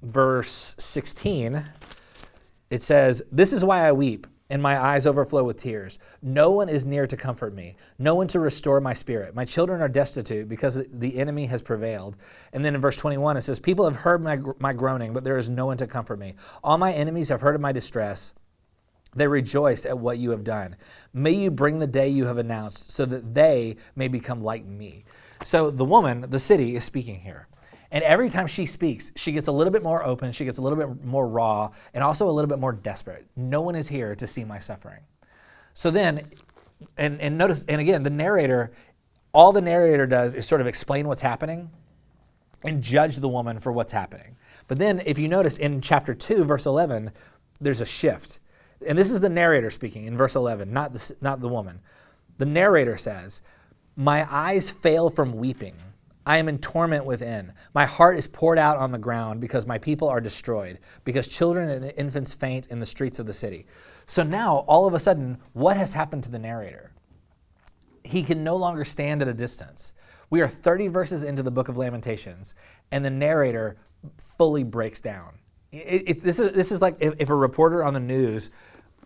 verse 0.04 0.76
16, 0.78 1.64
it 2.70 2.82
says, 2.82 3.24
This 3.32 3.52
is 3.52 3.66
why 3.66 3.88
I 3.88 3.92
weep, 3.92 4.28
and 4.52 4.62
my 4.62 4.80
eyes 4.80 5.08
overflow 5.08 5.44
with 5.44 5.58
tears. 5.58 5.98
No 6.22 6.52
one 6.52 6.70
is 6.70 6.86
near 6.86 7.08
to 7.08 7.18
comfort 7.18 7.56
me, 7.56 7.76
no 7.98 8.14
one 8.14 8.28
to 8.28 8.40
restore 8.40 8.80
my 8.80 8.94
spirit. 8.94 9.34
My 9.34 9.46
children 9.46 9.82
are 9.82 9.90
destitute 9.90 10.48
because 10.48 10.88
the 10.88 11.18
enemy 11.18 11.48
has 11.48 11.64
prevailed. 11.64 12.16
And 12.54 12.64
then 12.64 12.76
in 12.76 12.82
verse 12.82 12.98
21, 12.98 13.38
it 13.38 13.42
says, 13.42 13.60
People 13.60 13.86
have 13.86 13.98
heard 13.98 14.22
my, 14.22 14.38
my 14.60 14.74
groaning, 14.74 15.14
but 15.14 15.24
there 15.24 15.38
is 15.38 15.50
no 15.50 15.66
one 15.66 15.78
to 15.78 15.88
comfort 15.88 16.20
me. 16.20 16.36
All 16.64 16.78
my 16.78 16.94
enemies 16.94 17.30
have 17.30 17.42
heard 17.42 17.56
of 17.56 17.62
my 17.62 17.72
distress. 17.72 18.34
They 19.20 19.28
rejoice 19.28 19.86
at 19.86 20.00
what 20.00 20.18
you 20.18 20.32
have 20.32 20.46
done. 20.46 20.78
May 21.12 21.34
you 21.34 21.52
bring 21.52 21.80
the 21.80 21.88
day 21.88 22.08
you 22.08 22.28
have 22.28 22.38
announced 22.38 22.92
so 22.92 23.06
that 23.06 23.34
they 23.34 23.76
may 23.94 24.08
become 24.08 24.42
like 24.42 24.64
me. 24.64 25.04
So 25.44 25.70
the 25.72 25.84
woman, 25.84 26.26
the 26.30 26.40
city, 26.40 26.78
is 26.78 26.86
speaking 26.86 27.20
here. 27.20 27.50
And 27.92 28.02
every 28.06 28.30
time 28.30 28.48
she 28.48 28.66
speaks, 28.66 29.12
she 29.18 29.34
gets 29.34 29.50
a 29.50 29.52
little 29.52 29.74
bit 29.74 29.84
more 29.84 30.06
open, 30.06 30.32
she 30.32 30.46
gets 30.46 30.58
a 30.58 30.62
little 30.62 30.78
bit 30.78 31.04
more 31.04 31.28
raw, 31.28 31.72
and 31.94 32.02
also 32.02 32.30
a 32.30 32.32
little 32.32 32.48
bit 32.48 32.60
more 32.60 32.72
desperate. 32.72 33.28
No 33.36 33.60
one 33.60 33.76
is 33.76 33.90
here 33.90 34.16
to 34.16 34.26
see 34.26 34.46
my 34.46 34.58
suffering. 34.58 35.02
So 35.74 35.92
then, 35.92 36.30
and, 36.98 37.20
and 37.20 37.38
notice, 37.38 37.66
and 37.68 37.82
again, 37.82 38.04
the 38.04 38.10
narrator, 38.10 38.72
all 39.34 39.52
the 39.52 39.60
narrator 39.60 40.08
does 40.08 40.34
is 40.34 40.48
sort 40.48 40.62
of 40.62 40.68
explain 40.68 41.10
what's 41.10 41.22
happening 41.22 41.72
and 42.64 42.82
judge 42.82 43.18
the 43.18 43.28
woman 43.28 43.60
for 43.60 43.74
what's 43.74 43.92
happening. 43.92 44.38
But 44.70 44.80
then, 44.80 45.02
if 45.06 45.20
you 45.20 45.28
notice 45.28 45.58
in 45.58 45.82
chapter 45.82 46.14
2, 46.14 46.46
verse 46.46 46.66
11, 46.66 47.12
there's 47.60 47.82
a 47.82 47.86
shift 47.86 48.40
and 48.88 48.98
this 48.98 49.12
is 49.12 49.22
the 49.22 49.30
narrator 49.30 49.70
speaking 49.70 50.06
in 50.06 50.18
verse 50.18 50.36
11, 50.36 50.72
not 50.72 50.94
the, 50.94 51.16
not 51.22 51.42
the 51.42 51.50
woman. 51.50 51.82
The 52.38 52.46
narrator 52.46 52.98
says, 52.98 53.42
My 53.96 54.26
eyes 54.34 54.70
fail 54.70 55.10
from 55.10 55.34
weeping. 55.34 55.76
I 56.26 56.38
am 56.38 56.48
in 56.48 56.60
torment 56.60 57.06
within. 57.06 57.54
My 57.74 57.86
heart 57.86 58.18
is 58.18 58.28
poured 58.28 58.60
out 58.60 58.78
on 58.78 58.92
the 58.92 58.98
ground 58.98 59.42
because 59.42 59.66
my 59.66 59.78
people 59.78 60.08
are 60.08 60.22
destroyed, 60.22 60.80
because 61.04 61.28
children 61.28 61.70
and 61.70 61.92
infants 61.98 62.34
faint 62.34 62.68
in 62.68 62.80
the 62.80 62.86
streets 62.86 63.20
of 63.20 63.26
the 63.26 63.34
city. 63.34 63.66
So 64.06 64.24
now, 64.24 64.58
all 64.68 64.86
of 64.86 64.94
a 64.94 65.00
sudden, 65.00 65.40
what 65.54 65.76
has 65.76 65.94
happened 65.94 66.24
to 66.24 66.32
the 66.32 66.40
narrator? 66.40 66.92
He 68.04 68.24
can 68.24 68.44
no 68.44 68.56
longer 68.56 68.86
stand 68.86 69.22
at 69.22 69.28
a 69.28 69.34
distance. 69.34 69.94
We 70.30 70.42
are 70.42 70.48
30 70.48 70.88
verses 70.88 71.24
into 71.24 71.42
the 71.42 71.52
book 71.52 71.68
of 71.68 71.78
Lamentations, 71.78 72.54
and 72.92 73.04
the 73.04 73.10
narrator 73.10 73.78
fully 74.38 74.64
breaks 74.64 75.02
down. 75.02 75.40
It, 75.72 76.04
it, 76.08 76.24
this, 76.24 76.40
is, 76.40 76.54
this 76.54 76.72
is 76.72 76.82
like 76.82 76.98
if, 77.00 77.14
if, 77.20 77.30
a 77.30 77.36
reporter 77.36 77.84
on 77.84 77.94
the 77.94 78.00
news 78.00 78.50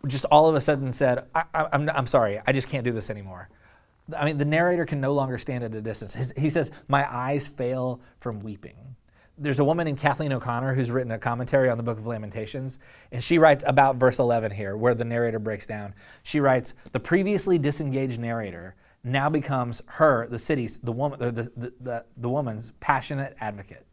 just 0.07 0.25
all 0.25 0.47
of 0.47 0.55
a 0.55 0.61
sudden 0.61 0.91
said, 0.91 1.25
I, 1.33 1.43
am 1.53 1.67
I'm, 1.71 1.89
I'm 1.89 2.07
sorry, 2.07 2.39
I 2.45 2.51
just 2.51 2.69
can't 2.69 2.83
do 2.83 2.91
this 2.91 3.09
anymore. 3.09 3.49
I 4.17 4.25
mean, 4.25 4.37
the 4.37 4.45
narrator 4.45 4.85
can 4.85 4.99
no 4.99 5.13
longer 5.13 5.37
stand 5.37 5.63
at 5.63 5.73
a 5.73 5.81
distance. 5.81 6.13
His, 6.13 6.33
he 6.35 6.49
says, 6.49 6.71
My 6.87 7.09
eyes 7.09 7.47
fail 7.47 8.01
from 8.19 8.41
weeping. 8.41 8.95
There's 9.37 9.59
a 9.59 9.63
woman 9.63 9.87
in 9.87 9.95
Kathleen 9.95 10.31
O'Connor 10.31 10.75
who's 10.75 10.91
written 10.91 11.11
a 11.11 11.17
commentary 11.17 11.69
on 11.69 11.77
the 11.77 11.83
book 11.83 11.97
of 11.97 12.05
Lamentations, 12.05 12.79
and 13.11 13.23
she 13.23 13.39
writes 13.39 13.63
about 13.65 13.95
verse 13.95 14.19
11 14.19 14.51
here, 14.51 14.77
where 14.77 14.93
the 14.93 15.05
narrator 15.05 15.39
breaks 15.39 15.65
down. 15.65 15.95
She 16.21 16.39
writes, 16.39 16.75
The 16.91 16.99
previously 16.99 17.57
disengaged 17.57 18.19
narrator 18.19 18.75
now 19.03 19.29
becomes 19.29 19.81
her, 19.87 20.27
the 20.27 20.37
city's, 20.37 20.77
the, 20.79 20.91
woman, 20.91 21.19
the, 21.19 21.31
the, 21.31 21.73
the, 21.79 22.05
the 22.15 22.29
woman's 22.29 22.71
passionate 22.79 23.35
advocate. 23.39 23.85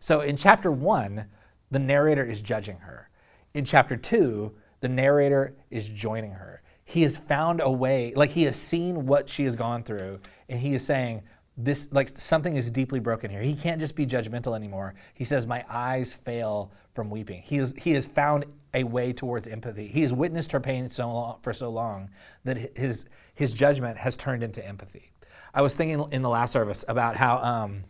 So 0.00 0.22
in 0.22 0.36
chapter 0.36 0.72
one, 0.72 1.26
the 1.70 1.78
narrator 1.78 2.24
is 2.24 2.42
judging 2.42 2.78
her. 2.78 3.10
In 3.54 3.64
chapter 3.64 3.96
two, 3.96 4.54
the 4.80 4.88
narrator 4.88 5.54
is 5.70 5.88
joining 5.88 6.32
her. 6.32 6.62
he 6.84 7.02
has 7.02 7.16
found 7.16 7.60
a 7.62 7.70
way, 7.70 8.12
like 8.16 8.30
he 8.30 8.42
has 8.44 8.56
seen 8.56 9.06
what 9.06 9.28
she 9.28 9.44
has 9.44 9.54
gone 9.54 9.84
through, 9.84 10.18
and 10.48 10.58
he 10.58 10.74
is 10.74 10.84
saying, 10.84 11.22
this 11.64 11.88
like 11.92 12.08
something 12.16 12.56
is 12.56 12.70
deeply 12.70 13.00
broken 13.00 13.30
here. 13.30 13.42
He 13.42 13.54
can't 13.54 13.80
just 13.80 13.94
be 13.94 14.06
judgmental 14.06 14.56
anymore. 14.56 14.94
He 15.14 15.24
says, 15.24 15.46
My 15.46 15.64
eyes 15.68 16.14
fail 16.14 16.72
from 16.94 17.10
weeping. 17.10 17.42
He 17.42 17.58
is 17.58 17.74
he 17.76 17.92
has 17.92 18.06
found 18.06 18.44
a 18.72 18.84
way 18.84 19.12
towards 19.12 19.48
empathy. 19.48 19.88
He 19.88 20.02
has 20.02 20.12
witnessed 20.12 20.52
her 20.52 20.60
pain 20.60 20.88
so 20.88 21.08
long, 21.08 21.38
for 21.42 21.52
so 21.52 21.70
long 21.70 22.10
that 22.44 22.76
his 22.76 23.06
his 23.34 23.52
judgment 23.52 23.98
has 23.98 24.16
turned 24.16 24.42
into 24.42 24.66
empathy. 24.66 25.12
I 25.52 25.62
was 25.62 25.76
thinking 25.76 26.04
in 26.12 26.22
the 26.22 26.28
last 26.28 26.52
service 26.52 26.84
about 26.88 27.16
how 27.16 27.38
um, 27.38 27.84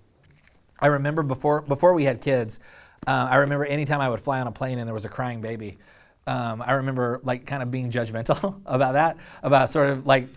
I 0.79 0.89
remember 0.89 1.23
before 1.23 1.63
before 1.63 1.95
we 1.95 2.05
had 2.05 2.21
kids, 2.21 2.61
uh, 3.07 3.29
I 3.31 3.37
remember 3.37 3.65
anytime 3.65 4.01
I 4.01 4.09
would 4.09 4.21
fly 4.21 4.41
on 4.41 4.47
a 4.47 4.53
plane 4.53 4.79
and 4.79 4.87
there 4.87 4.95
was 4.95 5.05
a 5.05 5.09
crying 5.09 5.41
baby, 5.41 5.79
um, 6.27 6.63
I 6.63 6.73
remember 6.73 7.21
like 7.25 7.47
kind 7.47 7.63
of 7.63 7.71
being 7.71 7.91
judgmental 7.91 8.61
about 8.67 8.93
that, 8.93 9.17
about 9.43 9.71
sort 9.71 9.91
of 9.91 10.07
like, 10.07 10.29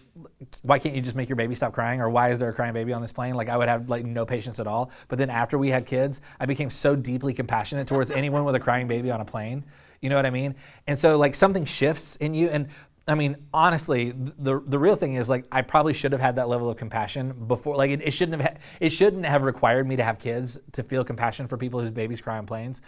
why 0.62 0.80
can't 0.80 0.96
you 0.96 1.02
just 1.02 1.16
make 1.16 1.30
your 1.30 1.36
baby 1.36 1.56
stop 1.56 1.74
crying, 1.74 2.02
or 2.02 2.10
why 2.10 2.30
is 2.30 2.40
there 2.40 2.50
a 2.50 2.54
crying 2.54 2.74
baby 2.74 2.94
on 2.94 3.02
this 3.02 3.12
plane? 3.12 3.36
Like 3.36 3.50
I 3.50 3.58
would 3.58 3.68
have 3.68 3.90
like 3.90 4.06
no 4.06 4.26
patience 4.26 4.60
at 4.60 4.68
all. 4.68 4.92
But 5.08 5.18
then 5.18 5.30
after 5.30 5.58
we 5.58 5.70
had 5.70 5.86
kids, 5.86 6.22
I 6.40 6.46
became 6.46 6.70
so 6.70 6.96
deeply 6.96 7.34
compassionate 7.34 7.88
towards 7.88 8.12
anyone 8.12 8.44
with 8.46 8.56
a 8.56 8.60
crying 8.60 8.88
baby 8.88 9.12
on 9.12 9.22
a 9.22 9.26
plane. 9.26 9.66
You 10.02 10.10
know 10.10 10.16
what 10.16 10.26
I 10.26 10.32
mean? 10.32 10.56
And 10.88 10.98
so 10.98 11.18
like 11.18 11.36
something 11.36 11.66
shifts 11.66 12.16
in 12.18 12.34
you, 12.34 12.48
and 12.50 12.68
I 13.08 13.16
mean, 13.16 13.36
honestly, 13.54 14.12
the 14.12 14.62
the 14.66 14.80
real 14.80 14.96
thing 14.96 15.16
is 15.16 15.30
like 15.30 15.46
I 15.52 15.62
probably 15.62 15.94
should 15.94 16.14
have 16.14 16.22
had 16.22 16.38
that 16.38 16.48
level 16.48 16.70
of 16.70 16.78
compassion 16.78 17.34
before. 17.48 17.76
Like 17.76 17.92
it, 17.92 18.02
it 18.02 18.12
shouldn't 18.12 18.42
have 18.42 18.60
it 18.80 18.90
shouldn't 18.90 19.26
have 19.26 19.44
required 19.44 19.88
me 19.88 19.98
to 19.98 20.04
have 20.04 20.20
kids 20.20 20.58
to 20.74 20.84
feel 20.84 21.04
compassion 21.04 21.48
for 21.48 21.58
people 21.58 21.82
whose 21.82 21.92
babies 21.92 22.22
cry 22.22 22.38
on 22.38 22.46
planes. 22.46 22.82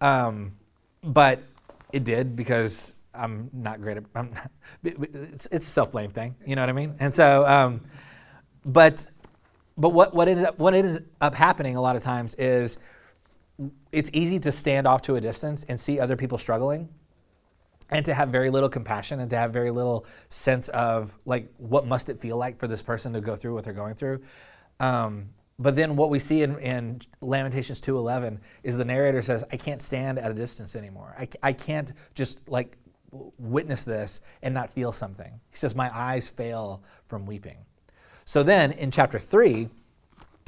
Um, 0.00 0.52
but 1.04 1.42
it 1.92 2.02
did 2.02 2.34
because 2.34 2.96
I'm 3.14 3.50
not 3.52 3.80
great 3.80 3.98
at. 3.98 4.04
I'm 4.16 4.32
not, 4.32 4.50
it's, 4.82 5.46
it's 5.52 5.66
a 5.66 5.70
self 5.70 5.92
blame 5.92 6.10
thing. 6.10 6.34
You 6.44 6.56
know 6.56 6.62
what 6.62 6.70
I 6.70 6.72
mean? 6.72 6.96
And 6.98 7.14
so, 7.14 7.46
um, 7.46 7.82
but 8.64 9.06
but 9.76 9.90
what 9.90 10.12
what 10.12 10.26
ended 10.26 10.44
up 10.44 10.58
what 10.58 10.74
ends 10.74 10.98
up 11.20 11.34
happening 11.34 11.76
a 11.76 11.80
lot 11.80 11.94
of 11.94 12.02
times 12.02 12.34
is 12.34 12.78
it's 13.92 14.10
easy 14.12 14.40
to 14.40 14.50
stand 14.50 14.88
off 14.88 15.02
to 15.02 15.14
a 15.16 15.20
distance 15.20 15.64
and 15.68 15.78
see 15.78 16.00
other 16.00 16.16
people 16.16 16.36
struggling 16.36 16.88
and 17.92 18.04
to 18.06 18.14
have 18.14 18.30
very 18.30 18.50
little 18.50 18.68
compassion 18.68 19.20
and 19.20 19.30
to 19.30 19.36
have 19.36 19.52
very 19.52 19.70
little 19.70 20.06
sense 20.28 20.68
of 20.70 21.16
like 21.24 21.48
what 21.58 21.86
must 21.86 22.08
it 22.08 22.18
feel 22.18 22.36
like 22.36 22.58
for 22.58 22.66
this 22.66 22.82
person 22.82 23.12
to 23.12 23.20
go 23.20 23.36
through 23.36 23.54
what 23.54 23.64
they're 23.64 23.72
going 23.72 23.94
through 23.94 24.20
um, 24.80 25.28
but 25.62 25.76
then 25.76 25.96
what 25.96 26.10
we 26.10 26.18
see 26.18 26.42
in, 26.42 26.58
in 26.58 27.00
Lamentations 27.20 27.80
2:11 27.80 28.38
is 28.62 28.76
the 28.76 28.84
narrator 28.84 29.22
says, 29.22 29.44
"I 29.52 29.56
can't 29.56 29.80
stand 29.80 30.18
at 30.18 30.30
a 30.30 30.34
distance 30.34 30.74
anymore. 30.74 31.14
I, 31.18 31.28
I 31.42 31.52
can't 31.52 31.92
just 32.14 32.48
like 32.48 32.76
witness 33.38 33.84
this 33.84 34.20
and 34.42 34.52
not 34.52 34.70
feel 34.70 34.92
something." 34.92 35.40
He 35.50 35.56
says, 35.56 35.74
"My 35.74 35.94
eyes 35.96 36.28
fail 36.28 36.82
from 37.06 37.26
weeping." 37.26 37.58
So 38.24 38.42
then 38.42 38.72
in 38.72 38.90
chapter 38.90 39.18
three, 39.18 39.68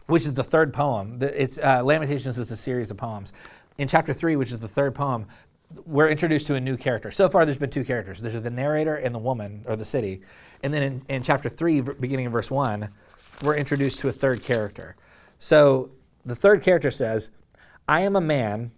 which 0.07 0.25
is 0.25 0.35
the 0.35 0.45
third 0.45 0.73
poem, 0.73 1.19
it's 1.21 1.59
uh, 1.59 1.83
Lamentations 1.85 2.39
is 2.39 2.51
a 2.51 2.57
series 2.57 2.91
of 2.91 2.97
poems. 2.97 3.33
In 3.79 3.89
chapter 3.89 4.13
three, 4.13 4.37
which 4.37 4.51
is 4.51 4.59
the 4.59 4.69
third 4.69 4.95
poem, 4.95 5.27
we're 5.85 6.09
introduced 6.09 6.47
to 6.49 6.55
a 6.55 6.61
new 6.61 6.77
character. 6.77 7.11
So 7.11 7.29
far, 7.29 7.45
there's 7.45 7.59
been 7.59 7.71
two 7.71 7.85
characters. 7.85 8.21
There's 8.21 8.41
the 8.41 8.51
narrator 8.51 8.97
and 8.97 9.15
the 9.15 9.19
woman 9.19 9.65
or 9.67 9.77
the 9.77 9.85
city, 9.85 10.23
and 10.63 10.73
then 10.73 10.83
in, 10.83 11.03
in 11.09 11.23
chapter 11.23 11.49
three, 11.49 11.81
beginning 11.81 12.27
in 12.27 12.33
verse 12.33 12.51
one 12.51 12.91
we're 13.43 13.57
introduced 13.57 14.01
to 14.01 14.09
a 14.09 14.13
third 14.13 14.43
character. 14.43 14.97
So 15.39 15.91
the 16.25 16.35
third 16.35 16.63
character 16.63 16.91
says, 16.91 17.31
I 17.89 18.03
am 18.03 18.17
a 18.17 18.21
man. 18.21 18.73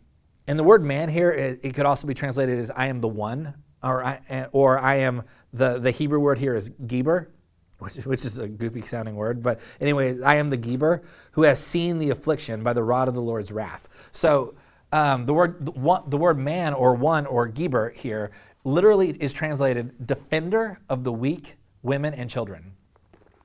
And 0.49 0.59
the 0.59 0.65
word 0.65 0.85
man 0.85 1.09
here, 1.09 1.31
it, 1.31 1.61
it 1.63 1.75
could 1.75 1.87
also 1.87 2.07
be 2.07 2.15
translated 2.15 2.59
as 2.59 2.71
I 2.71 2.87
am 2.87 3.01
the 3.01 3.09
one, 3.09 3.55
or 3.83 4.05
I, 4.05 4.21
eh, 4.29 4.47
or 4.53 4.79
I 4.79 4.97
am 4.97 5.25
the, 5.53 5.79
the 5.79 5.91
Hebrew 5.91 6.21
word 6.21 6.39
here 6.39 6.55
is 6.55 6.71
Geber, 6.87 7.31
which, 7.79 7.97
which 8.07 8.25
is 8.25 8.39
a 8.39 8.49
goofy 8.49 8.81
sounding 8.81 9.17
word. 9.17 9.43
But 9.43 9.61
anyway, 9.81 10.21
I 10.23 10.37
am 10.37 10.51
the 10.51 10.57
Geber 10.57 11.03
who 11.33 11.43
has 11.43 11.65
seen 11.65 11.99
the 11.99 12.11
affliction 12.11 12.63
by 12.63 12.73
the 12.73 12.83
rod 12.83 13.09
of 13.09 13.15
the 13.15 13.23
Lord's 13.23 13.53
wrath. 13.53 13.89
So 14.13 14.55
um, 14.93 15.27
the, 15.27 15.35
word, 15.35 15.65
the, 15.67 15.73
one, 15.73 16.09
the 16.09 16.17
word 16.17 16.39
man 16.39 16.75
or 16.75 16.95
one 16.95 17.27
or 17.27 17.49
Geber 17.49 17.91
here 17.91 18.31
literally 18.65 19.11
is 19.11 19.33
translated 19.33 20.07
defender 20.07 20.81
of 20.89 21.05
the 21.05 21.13
weak, 21.13 21.57
women, 21.83 22.15
and 22.15 22.29
children. 22.29 22.73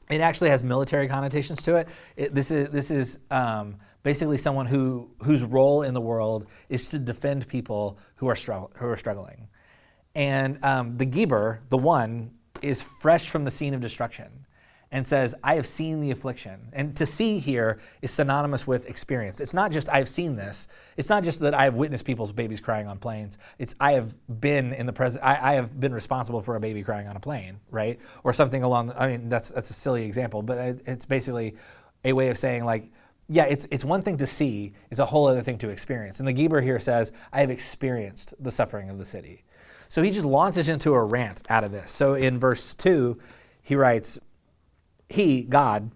It 0.09 0.21
actually 0.21 0.49
has 0.49 0.63
military 0.63 1.07
connotations 1.07 1.61
to 1.63 1.77
it. 1.77 1.87
it 2.17 2.35
this 2.35 2.51
is 2.51 2.69
this 2.69 2.91
is 2.91 3.19
um, 3.29 3.77
basically 4.03 4.37
someone 4.37 4.65
who 4.65 5.09
whose 5.19 5.43
role 5.43 5.83
in 5.83 5.93
the 5.93 6.01
world 6.01 6.47
is 6.67 6.89
to 6.89 6.99
defend 6.99 7.47
people 7.47 7.97
who 8.15 8.27
are 8.27 8.35
strugg- 8.35 8.75
who 8.77 8.87
are 8.87 8.97
struggling. 8.97 9.47
And 10.13 10.63
um, 10.65 10.97
the 10.97 11.05
Geber, 11.05 11.61
the 11.69 11.77
one, 11.77 12.31
is 12.61 12.81
fresh 12.81 13.29
from 13.29 13.45
the 13.45 13.51
scene 13.51 13.73
of 13.73 13.79
destruction 13.79 14.40
and 14.91 15.07
says, 15.07 15.33
I 15.41 15.55
have 15.55 15.65
seen 15.65 16.01
the 16.01 16.11
affliction. 16.11 16.67
And 16.73 16.95
to 16.97 17.05
see 17.05 17.39
here 17.39 17.79
is 18.01 18.11
synonymous 18.11 18.67
with 18.67 18.89
experience. 18.89 19.39
It's 19.39 19.53
not 19.53 19.71
just 19.71 19.87
I've 19.87 20.09
seen 20.09 20.35
this. 20.35 20.67
It's 20.97 21.09
not 21.09 21.23
just 21.23 21.39
that 21.39 21.53
I 21.53 21.63
have 21.63 21.75
witnessed 21.75 22.05
people's 22.05 22.33
babies 22.33 22.59
crying 22.59 22.87
on 22.87 22.97
planes. 22.97 23.37
It's 23.57 23.73
I 23.79 23.93
have 23.93 24.13
been 24.41 24.73
in 24.73 24.85
the 24.85 24.93
present, 24.93 25.23
I, 25.23 25.51
I, 25.51 25.53
have 25.53 25.79
been 25.79 25.93
responsible 25.93 26.41
for 26.41 26.57
a 26.57 26.59
baby 26.59 26.83
crying 26.83 27.07
on 27.07 27.15
a 27.15 27.21
plane, 27.21 27.59
right? 27.69 27.99
Or 28.25 28.33
something 28.33 28.63
along, 28.63 28.91
I 28.97 29.07
mean, 29.07 29.29
that's, 29.29 29.49
that's 29.49 29.69
a 29.69 29.73
silly 29.73 30.05
example, 30.05 30.41
but 30.41 30.81
it's 30.85 31.05
basically 31.05 31.55
a 32.03 32.11
way 32.11 32.27
of 32.29 32.37
saying 32.37 32.65
like, 32.65 32.91
yeah, 33.29 33.45
it's, 33.45 33.65
it's 33.71 33.85
one 33.85 34.01
thing 34.01 34.17
to 34.17 34.27
see, 34.27 34.73
it's 34.89 34.99
a 34.99 35.05
whole 35.05 35.27
other 35.27 35.41
thing 35.41 35.57
to 35.59 35.69
experience. 35.69 36.19
And 36.19 36.27
the 36.27 36.33
Geber 36.33 36.59
here 36.59 36.79
says, 36.79 37.13
I 37.31 37.39
have 37.39 37.49
experienced 37.49 38.33
the 38.43 38.51
suffering 38.51 38.89
of 38.89 38.97
the 38.97 39.05
city. 39.05 39.45
So 39.87 40.01
he 40.01 40.11
just 40.11 40.25
launches 40.25 40.67
into 40.67 40.93
a 40.93 41.03
rant 41.03 41.43
out 41.49 41.63
of 41.63 41.71
this. 41.71 41.91
So 41.91 42.15
in 42.15 42.39
verse 42.39 42.75
2, 42.75 43.17
he 43.61 43.75
writes, 43.75 44.19
he, 45.11 45.43
God, 45.43 45.91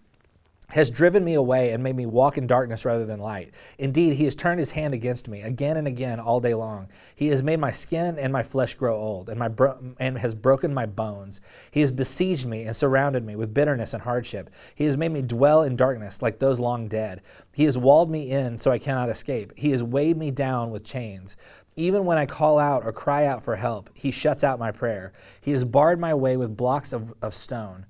has 0.69 0.89
driven 0.89 1.24
me 1.24 1.36
away 1.36 1.72
and 1.72 1.84
made 1.84 1.95
me 1.95 2.05
walk 2.05 2.38
in 2.38 2.48
darkness 2.48 2.86
rather 2.86 3.05
than 3.05 3.19
light. 3.19 3.53
Indeed, 3.77 4.15
he 4.15 4.25
has 4.25 4.36
turned 4.36 4.60
his 4.60 4.72
hand 4.72 4.93
against 4.93 5.27
me 5.27 5.41
again 5.41 5.77
and 5.77 5.88
again 5.88 6.19
all 6.19 6.39
day 6.39 6.53
long. 6.53 6.88
He 7.15 7.27
has 7.27 7.43
made 7.43 7.60
my 7.60 7.72
skin 7.72 8.17
and 8.17 8.34
my 8.34 8.41
flesh 8.41 8.74
grow 8.74 8.95
old, 8.95 9.29
and 9.29 9.38
my 9.38 9.48
bro- 9.48 9.93
and 10.00 10.17
has 10.17 10.34
broken 10.34 10.74
my 10.74 10.86
bones. 10.86 11.39
He 11.72 11.81
has 11.81 11.91
besieged 11.91 12.48
me 12.48 12.63
and 12.63 12.75
surrounded 12.75 13.24
me 13.24 13.36
with 13.36 13.53
bitterness 13.53 13.93
and 13.93 14.03
hardship. 14.03 14.50
He 14.74 14.86
has 14.86 14.98
made 14.98 15.12
me 15.12 15.22
dwell 15.22 15.62
in 15.63 15.75
darkness 15.75 16.22
like 16.22 16.39
those 16.39 16.60
long 16.60 16.88
dead. 16.88 17.22
He 17.53 17.65
has 17.65 17.77
walled 17.77 18.10
me 18.10 18.31
in 18.31 18.57
so 18.57 18.72
I 18.72 18.79
cannot 18.79 19.10
escape. 19.10 19.53
He 19.55 19.72
has 19.72 19.84
weighed 19.84 20.17
me 20.17 20.31
down 20.31 20.72
with 20.72 20.84
chains. 20.84 21.38
Even 21.77 22.05
when 22.05 22.17
I 22.17 22.25
call 22.25 22.57
out 22.57 22.84
or 22.86 22.91
cry 22.91 23.25
out 23.25 23.43
for 23.43 23.55
help, 23.55 23.89
he 23.93 24.10
shuts 24.10 24.43
out 24.43 24.60
my 24.60 24.72
prayer. 24.72 25.12
He 25.41 25.51
has 25.51 25.63
barred 25.63 26.00
my 26.00 26.13
way 26.13 26.38
with 26.38 26.57
blocks 26.57 26.91
of, 26.91 27.13
of 27.22 27.36
stone 27.36 27.86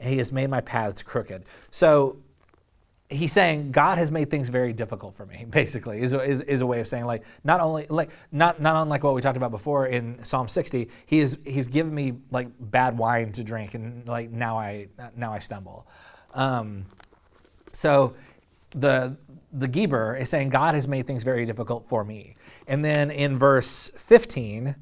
he 0.00 0.18
has 0.18 0.32
made 0.32 0.50
my 0.50 0.60
paths 0.60 1.02
crooked. 1.02 1.44
So 1.70 2.18
he's 3.10 3.32
saying 3.32 3.72
God 3.72 3.98
has 3.98 4.10
made 4.10 4.30
things 4.30 4.48
very 4.48 4.72
difficult 4.72 5.14
for 5.14 5.26
me, 5.26 5.46
basically, 5.50 6.00
is, 6.00 6.12
is, 6.12 6.40
is 6.42 6.60
a 6.60 6.66
way 6.66 6.80
of 6.80 6.86
saying 6.86 7.06
like 7.06 7.24
not 7.44 7.60
only 7.60 7.86
like 7.88 8.10
not 8.32 8.60
not 8.60 8.76
unlike 8.76 9.02
what 9.02 9.14
we 9.14 9.22
talked 9.22 9.36
about 9.36 9.50
before 9.50 9.86
in 9.86 10.22
Psalm 10.24 10.48
60, 10.48 10.88
he 11.06 11.20
is 11.20 11.38
he's 11.44 11.68
given 11.68 11.94
me 11.94 12.14
like 12.30 12.48
bad 12.60 12.98
wine 12.98 13.32
to 13.32 13.44
drink 13.44 13.74
and 13.74 14.06
like 14.06 14.30
now 14.30 14.58
I 14.58 14.88
now 15.16 15.32
I 15.32 15.38
stumble. 15.38 15.86
Um, 16.34 16.84
so 17.72 18.14
the 18.70 19.16
the 19.52 19.68
Geber 19.68 20.14
is 20.14 20.28
saying 20.28 20.50
God 20.50 20.74
has 20.74 20.86
made 20.86 21.06
things 21.06 21.24
very 21.24 21.46
difficult 21.46 21.86
for 21.86 22.04
me. 22.04 22.36
And 22.66 22.84
then 22.84 23.10
in 23.10 23.38
verse 23.38 23.90
15, 23.96 24.76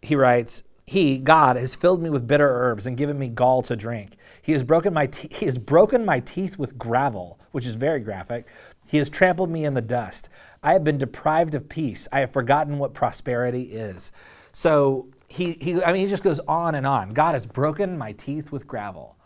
he 0.00 0.16
writes, 0.16 0.62
he, 0.86 1.18
God, 1.18 1.56
has 1.56 1.74
filled 1.74 2.00
me 2.00 2.10
with 2.10 2.28
bitter 2.28 2.48
herbs 2.48 2.86
and 2.86 2.96
given 2.96 3.18
me 3.18 3.28
gall 3.28 3.60
to 3.62 3.74
drink. 3.74 4.16
He 4.40 4.52
has 4.52 4.62
broken 4.62 4.94
my 4.94 5.06
te- 5.06 5.34
he 5.34 5.46
has 5.46 5.58
broken 5.58 6.04
my 6.04 6.20
teeth 6.20 6.58
with 6.58 6.78
gravel, 6.78 7.40
which 7.50 7.66
is 7.66 7.74
very 7.74 7.98
graphic. 7.98 8.46
He 8.86 8.98
has 8.98 9.10
trampled 9.10 9.50
me 9.50 9.64
in 9.64 9.74
the 9.74 9.82
dust. 9.82 10.28
I 10.62 10.74
have 10.74 10.84
been 10.84 10.96
deprived 10.96 11.56
of 11.56 11.68
peace. 11.68 12.06
I 12.12 12.20
have 12.20 12.30
forgotten 12.30 12.78
what 12.78 12.94
prosperity 12.94 13.62
is. 13.62 14.12
So 14.52 15.08
he, 15.26 15.54
he 15.60 15.82
I 15.82 15.92
mean, 15.92 16.02
he 16.02 16.06
just 16.06 16.22
goes 16.22 16.38
on 16.40 16.76
and 16.76 16.86
on. 16.86 17.10
God 17.10 17.34
has 17.34 17.46
broken 17.46 17.98
my 17.98 18.12
teeth 18.12 18.52
with 18.52 18.68
gravel. 18.68 19.16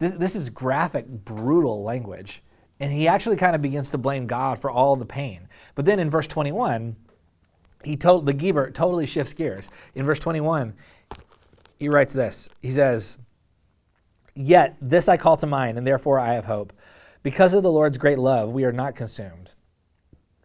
This, 0.00 0.12
this 0.12 0.34
is 0.34 0.50
graphic, 0.50 1.06
brutal 1.06 1.84
language. 1.84 2.42
And 2.80 2.92
he 2.92 3.06
actually 3.06 3.36
kind 3.36 3.54
of 3.54 3.62
begins 3.62 3.92
to 3.92 3.98
blame 3.98 4.26
God 4.26 4.58
for 4.58 4.70
all 4.70 4.96
the 4.96 5.06
pain. 5.06 5.48
But 5.76 5.84
then 5.84 6.00
in 6.00 6.10
verse 6.10 6.26
21, 6.26 6.96
he 7.84 7.96
told 7.96 8.26
the 8.26 8.32
Geber 8.32 8.70
totally 8.70 9.06
shifts 9.06 9.34
gears. 9.34 9.70
In 9.94 10.04
verse 10.04 10.18
21, 10.18 10.74
he 11.78 11.88
writes 11.88 12.12
this. 12.12 12.48
He 12.60 12.70
says, 12.70 13.18
Yet 14.34 14.76
this 14.80 15.08
I 15.08 15.16
call 15.16 15.36
to 15.38 15.46
mind, 15.46 15.78
and 15.78 15.86
therefore 15.86 16.18
I 16.18 16.34
have 16.34 16.44
hope. 16.44 16.72
Because 17.22 17.54
of 17.54 17.62
the 17.62 17.72
Lord's 17.72 17.98
great 17.98 18.18
love, 18.18 18.50
we 18.50 18.64
are 18.64 18.72
not 18.72 18.94
consumed. 18.94 19.54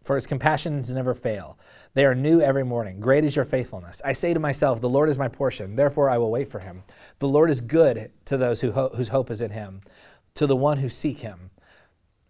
For 0.02 0.16
his 0.16 0.26
compassions 0.26 0.92
never 0.92 1.14
fail. 1.14 1.58
They 1.94 2.04
are 2.04 2.14
new 2.14 2.40
every 2.40 2.64
morning. 2.64 3.00
Great 3.00 3.24
is 3.24 3.36
your 3.36 3.44
faithfulness. 3.44 4.02
I 4.04 4.12
say 4.12 4.34
to 4.34 4.40
myself, 4.40 4.80
The 4.80 4.88
Lord 4.88 5.08
is 5.08 5.16
my 5.16 5.28
portion, 5.28 5.76
therefore 5.76 6.10
I 6.10 6.18
will 6.18 6.30
wait 6.30 6.48
for 6.48 6.58
him. 6.58 6.82
The 7.20 7.28
Lord 7.28 7.50
is 7.50 7.60
good 7.60 8.10
to 8.26 8.36
those 8.36 8.60
who 8.60 8.72
ho- 8.72 8.90
whose 8.94 9.08
hope 9.08 9.30
is 9.30 9.40
in 9.40 9.52
him, 9.52 9.80
to 10.34 10.46
the 10.46 10.56
one 10.56 10.78
who 10.78 10.88
seek 10.88 11.18
him 11.18 11.50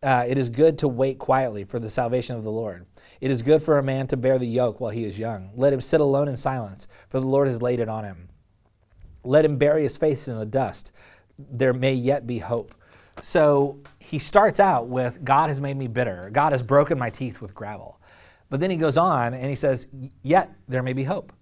uh, 0.04 0.24
it 0.28 0.36
is 0.36 0.50
good 0.50 0.78
to 0.78 0.88
wait 0.88 1.18
quietly 1.18 1.64
for 1.64 1.78
the 1.78 1.88
salvation 1.88 2.36
of 2.36 2.44
the 2.44 2.50
Lord. 2.50 2.86
It 3.20 3.30
is 3.30 3.42
good 3.42 3.62
for 3.62 3.78
a 3.78 3.82
man 3.82 4.06
to 4.08 4.16
bear 4.16 4.38
the 4.38 4.46
yoke 4.46 4.80
while 4.80 4.90
he 4.90 5.04
is 5.04 5.18
young. 5.18 5.50
Let 5.54 5.72
him 5.72 5.80
sit 5.80 6.00
alone 6.00 6.28
in 6.28 6.36
silence, 6.36 6.86
for 7.08 7.20
the 7.20 7.26
Lord 7.26 7.48
has 7.48 7.62
laid 7.62 7.80
it 7.80 7.88
on 7.88 8.04
him. 8.04 8.28
Let 9.24 9.44
him 9.44 9.56
bury 9.56 9.82
his 9.82 9.96
face 9.96 10.28
in 10.28 10.38
the 10.38 10.46
dust. 10.46 10.92
There 11.38 11.72
may 11.72 11.94
yet 11.94 12.26
be 12.26 12.38
hope. 12.38 12.74
So 13.22 13.80
he 13.98 14.18
starts 14.18 14.60
out 14.60 14.88
with 14.88 15.24
God 15.24 15.48
has 15.48 15.60
made 15.60 15.76
me 15.76 15.86
bitter. 15.86 16.28
God 16.30 16.52
has 16.52 16.62
broken 16.62 16.98
my 16.98 17.10
teeth 17.10 17.40
with 17.40 17.54
gravel. 17.54 18.00
But 18.50 18.60
then 18.60 18.70
he 18.70 18.76
goes 18.76 18.98
on 18.98 19.32
and 19.34 19.48
he 19.48 19.54
says, 19.54 19.88
Yet 20.22 20.52
there 20.68 20.82
may 20.82 20.92
be 20.92 21.04
hope. 21.04 21.32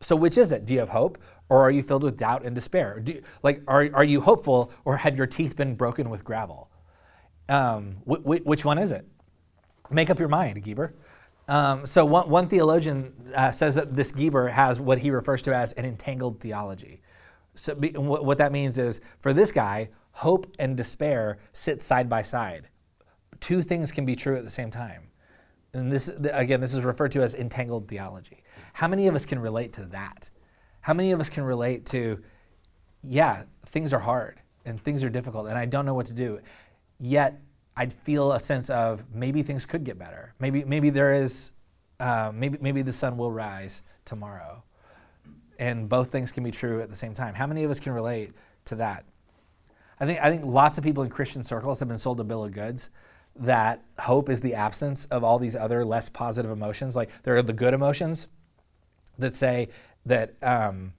So 0.00 0.16
which 0.16 0.38
is 0.38 0.52
it? 0.52 0.64
Do 0.64 0.74
you 0.74 0.80
have 0.80 0.88
hope 0.88 1.18
or 1.48 1.60
are 1.60 1.70
you 1.70 1.82
filled 1.82 2.04
with 2.04 2.16
doubt 2.16 2.44
and 2.44 2.54
despair? 2.54 3.00
Do, 3.00 3.20
like, 3.42 3.62
are, 3.68 3.88
are 3.92 4.04
you 4.04 4.20
hopeful 4.20 4.72
or 4.84 4.96
have 4.96 5.16
your 5.16 5.26
teeth 5.26 5.56
been 5.56 5.74
broken 5.74 6.08
with 6.08 6.24
gravel? 6.24 6.70
Um, 7.48 7.98
wh- 8.08 8.22
wh- 8.22 8.46
which 8.46 8.64
one 8.64 8.78
is 8.78 8.92
it? 8.92 9.06
Make 9.90 10.10
up 10.10 10.18
your 10.18 10.28
mind, 10.28 10.62
Geber. 10.62 10.94
Um, 11.48 11.86
so 11.86 12.04
one, 12.04 12.28
one 12.28 12.48
theologian 12.48 13.12
uh, 13.34 13.50
says 13.52 13.76
that 13.76 13.94
this 13.94 14.10
Geber 14.10 14.48
has 14.48 14.80
what 14.80 14.98
he 14.98 15.10
refers 15.10 15.42
to 15.42 15.54
as 15.54 15.72
an 15.74 15.84
entangled 15.84 16.40
theology. 16.40 17.00
So 17.54 17.74
be, 17.74 17.90
what, 17.90 18.24
what 18.24 18.38
that 18.38 18.52
means 18.52 18.78
is 18.78 19.00
for 19.18 19.32
this 19.32 19.52
guy, 19.52 19.90
hope 20.12 20.46
and 20.58 20.76
despair 20.76 21.38
sit 21.52 21.82
side 21.82 22.08
by 22.08 22.22
side. 22.22 22.68
Two 23.38 23.62
things 23.62 23.92
can 23.92 24.04
be 24.04 24.16
true 24.16 24.36
at 24.36 24.44
the 24.44 24.50
same 24.50 24.70
time. 24.70 25.08
And 25.72 25.92
this, 25.92 26.08
again, 26.08 26.60
this 26.60 26.74
is 26.74 26.80
referred 26.80 27.12
to 27.12 27.22
as 27.22 27.34
entangled 27.34 27.86
theology. 27.86 28.42
How 28.72 28.88
many 28.88 29.08
of 29.08 29.14
us 29.14 29.24
can 29.24 29.38
relate 29.38 29.72
to 29.74 29.84
that? 29.86 30.30
How 30.80 30.94
many 30.94 31.12
of 31.12 31.20
us 31.20 31.28
can 31.28 31.44
relate 31.44 31.86
to, 31.86 32.22
yeah, 33.02 33.44
things 33.66 33.92
are 33.92 33.98
hard 34.00 34.40
and 34.64 34.82
things 34.82 35.04
are 35.04 35.10
difficult 35.10 35.46
and 35.48 35.58
I 35.58 35.66
don't 35.66 35.84
know 35.84 35.94
what 35.94 36.06
to 36.06 36.14
do, 36.14 36.40
yet 37.00 37.40
I'd 37.76 37.92
feel 37.92 38.32
a 38.32 38.40
sense 38.40 38.70
of 38.70 39.04
maybe 39.12 39.42
things 39.42 39.66
could 39.66 39.84
get 39.84 39.98
better. 39.98 40.34
Maybe, 40.38 40.64
maybe 40.64 40.90
there 40.90 41.12
is, 41.12 41.52
uh, 42.00 42.32
maybe, 42.34 42.58
maybe 42.60 42.82
the 42.82 42.92
sun 42.92 43.16
will 43.16 43.30
rise 43.30 43.82
tomorrow. 44.04 44.62
And 45.58 45.88
both 45.88 46.10
things 46.10 46.32
can 46.32 46.44
be 46.44 46.50
true 46.50 46.80
at 46.80 46.90
the 46.90 46.96
same 46.96 47.14
time. 47.14 47.34
How 47.34 47.46
many 47.46 47.64
of 47.64 47.70
us 47.70 47.80
can 47.80 47.92
relate 47.92 48.32
to 48.66 48.76
that? 48.76 49.04
I 49.98 50.06
think, 50.06 50.20
I 50.20 50.30
think 50.30 50.44
lots 50.44 50.78
of 50.78 50.84
people 50.84 51.02
in 51.02 51.10
Christian 51.10 51.42
circles 51.42 51.80
have 51.80 51.88
been 51.88 51.98
sold 51.98 52.20
a 52.20 52.24
bill 52.24 52.44
of 52.44 52.52
goods 52.52 52.90
that 53.38 53.82
hope 53.98 54.28
is 54.28 54.40
the 54.40 54.54
absence 54.54 55.06
of 55.06 55.22
all 55.24 55.38
these 55.38 55.56
other 55.56 55.84
less 55.84 56.08
positive 56.08 56.50
emotions. 56.50 56.96
Like 56.96 57.10
there 57.22 57.36
are 57.36 57.42
the 57.42 57.52
good 57.52 57.74
emotions 57.74 58.28
that 59.18 59.34
say 59.34 59.68
that 60.06 60.34
um, 60.42 60.92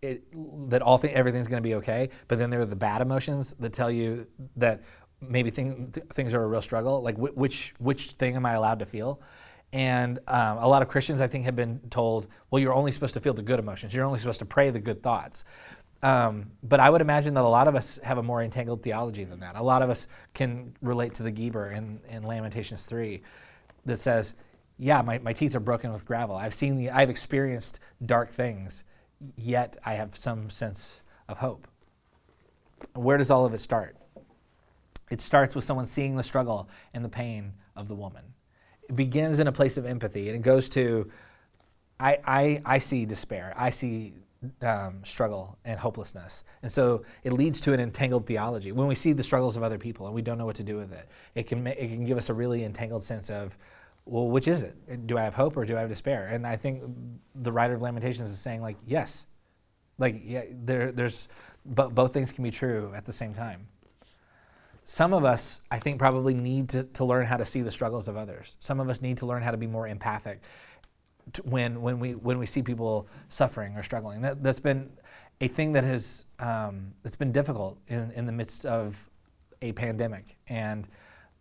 it, 0.00 0.24
that 0.70 0.82
all 0.82 0.98
th- 0.98 1.12
everything's 1.14 1.48
going 1.48 1.62
to 1.62 1.66
be 1.66 1.74
okay, 1.76 2.10
but 2.28 2.38
then 2.38 2.50
there 2.50 2.60
are 2.60 2.66
the 2.66 2.76
bad 2.76 3.02
emotions 3.02 3.54
that 3.60 3.72
tell 3.72 3.90
you 3.90 4.26
that 4.56 4.82
maybe 5.22 5.50
thing, 5.50 5.90
th- 5.92 6.06
things 6.08 6.34
are 6.34 6.42
a 6.42 6.46
real 6.46 6.62
struggle. 6.62 7.02
Like 7.02 7.16
wh- 7.16 7.36
which 7.36 7.74
which 7.78 8.12
thing 8.12 8.36
am 8.36 8.44
I 8.44 8.52
allowed 8.52 8.80
to 8.80 8.86
feel? 8.86 9.20
And 9.72 10.18
um, 10.28 10.58
a 10.58 10.68
lot 10.68 10.82
of 10.82 10.88
Christians, 10.88 11.20
I 11.22 11.28
think, 11.28 11.46
have 11.46 11.56
been 11.56 11.80
told, 11.88 12.26
well, 12.50 12.60
you're 12.60 12.74
only 12.74 12.92
supposed 12.92 13.14
to 13.14 13.20
feel 13.20 13.32
the 13.32 13.42
good 13.42 13.58
emotions. 13.58 13.94
You're 13.94 14.04
only 14.04 14.18
supposed 14.18 14.40
to 14.40 14.44
pray 14.44 14.68
the 14.68 14.80
good 14.80 15.02
thoughts. 15.02 15.44
Um, 16.02 16.50
but 16.62 16.80
I 16.80 16.90
would 16.90 17.00
imagine 17.00 17.34
that 17.34 17.44
a 17.44 17.48
lot 17.48 17.68
of 17.68 17.74
us 17.74 17.98
have 18.02 18.18
a 18.18 18.22
more 18.22 18.42
entangled 18.42 18.82
theology 18.82 19.24
than 19.24 19.40
that. 19.40 19.56
A 19.56 19.62
lot 19.62 19.82
of 19.82 19.88
us 19.88 20.08
can 20.34 20.74
relate 20.82 21.14
to 21.14 21.22
the 21.22 21.30
Geber 21.30 21.70
in, 21.70 22.00
in 22.08 22.24
Lamentations 22.24 22.84
3 22.84 23.22
that 23.86 23.98
says, 23.98 24.34
yeah, 24.78 25.00
my, 25.00 25.18
my 25.18 25.32
teeth 25.32 25.54
are 25.54 25.60
broken 25.60 25.92
with 25.92 26.04
gravel. 26.04 26.34
I've 26.34 26.54
seen 26.54 26.76
the, 26.76 26.90
I've 26.90 27.08
experienced 27.08 27.78
dark 28.04 28.28
things, 28.28 28.84
yet 29.36 29.76
I 29.84 29.94
have 29.94 30.16
some 30.16 30.50
sense 30.50 31.02
of 31.28 31.38
hope. 31.38 31.68
Where 32.94 33.16
does 33.16 33.30
all 33.30 33.46
of 33.46 33.54
it 33.54 33.60
start? 33.60 33.96
It 35.12 35.20
starts 35.20 35.54
with 35.54 35.62
someone 35.62 35.84
seeing 35.84 36.16
the 36.16 36.22
struggle 36.22 36.70
and 36.94 37.04
the 37.04 37.10
pain 37.10 37.52
of 37.76 37.86
the 37.86 37.94
woman. 37.94 38.24
It 38.88 38.96
begins 38.96 39.40
in 39.40 39.46
a 39.46 39.52
place 39.52 39.76
of 39.76 39.84
empathy 39.84 40.28
and 40.28 40.36
it 40.36 40.40
goes 40.40 40.70
to, 40.70 41.10
I, 42.00 42.18
I, 42.26 42.62
I 42.64 42.78
see 42.78 43.04
despair. 43.04 43.52
I 43.54 43.68
see 43.68 44.14
um, 44.62 45.02
struggle 45.04 45.58
and 45.66 45.78
hopelessness. 45.78 46.44
And 46.62 46.72
so 46.72 47.04
it 47.24 47.34
leads 47.34 47.60
to 47.60 47.74
an 47.74 47.80
entangled 47.80 48.24
theology. 48.24 48.72
When 48.72 48.86
we 48.86 48.94
see 48.94 49.12
the 49.12 49.22
struggles 49.22 49.54
of 49.54 49.62
other 49.62 49.76
people 49.76 50.06
and 50.06 50.14
we 50.14 50.22
don't 50.22 50.38
know 50.38 50.46
what 50.46 50.56
to 50.56 50.62
do 50.62 50.78
with 50.78 50.94
it, 50.94 51.06
it 51.34 51.46
can, 51.46 51.66
it 51.66 51.88
can 51.88 52.06
give 52.06 52.16
us 52.16 52.30
a 52.30 52.34
really 52.34 52.64
entangled 52.64 53.04
sense 53.04 53.28
of, 53.28 53.58
well, 54.06 54.28
which 54.28 54.48
is 54.48 54.62
it? 54.62 55.06
Do 55.06 55.18
I 55.18 55.24
have 55.24 55.34
hope 55.34 55.58
or 55.58 55.66
do 55.66 55.76
I 55.76 55.80
have 55.80 55.90
despair? 55.90 56.28
And 56.28 56.46
I 56.46 56.56
think 56.56 56.84
the 57.34 57.52
writer 57.52 57.74
of 57.74 57.82
Lamentations 57.82 58.30
is 58.30 58.38
saying, 58.38 58.62
like, 58.62 58.78
yes. 58.86 59.26
Like, 59.98 60.22
yeah, 60.24 60.44
there, 60.50 60.90
there's, 60.90 61.28
but 61.66 61.94
both 61.94 62.14
things 62.14 62.32
can 62.32 62.44
be 62.44 62.50
true 62.50 62.94
at 62.96 63.04
the 63.04 63.12
same 63.12 63.34
time. 63.34 63.68
Some 64.84 65.12
of 65.12 65.24
us, 65.24 65.60
I 65.70 65.78
think, 65.78 65.98
probably 65.98 66.34
need 66.34 66.70
to, 66.70 66.84
to 66.84 67.04
learn 67.04 67.26
how 67.26 67.36
to 67.36 67.44
see 67.44 67.62
the 67.62 67.70
struggles 67.70 68.08
of 68.08 68.16
others. 68.16 68.56
Some 68.60 68.80
of 68.80 68.88
us 68.88 69.00
need 69.00 69.18
to 69.18 69.26
learn 69.26 69.42
how 69.42 69.52
to 69.52 69.56
be 69.56 69.66
more 69.66 69.86
empathic 69.86 70.42
when, 71.44 71.80
when, 71.82 72.00
we, 72.00 72.14
when 72.14 72.38
we 72.38 72.46
see 72.46 72.62
people 72.62 73.06
suffering 73.28 73.76
or 73.76 73.82
struggling. 73.82 74.22
That, 74.22 74.42
that's 74.42 74.58
been 74.58 74.90
a 75.40 75.48
thing 75.48 75.72
that 75.72 75.84
has 75.84 76.24
um, 76.38 76.94
that's 77.02 77.16
been 77.16 77.32
difficult 77.32 77.78
in, 77.88 78.10
in 78.12 78.26
the 78.26 78.32
midst 78.32 78.66
of 78.66 79.08
a 79.60 79.72
pandemic 79.72 80.36
and 80.48 80.88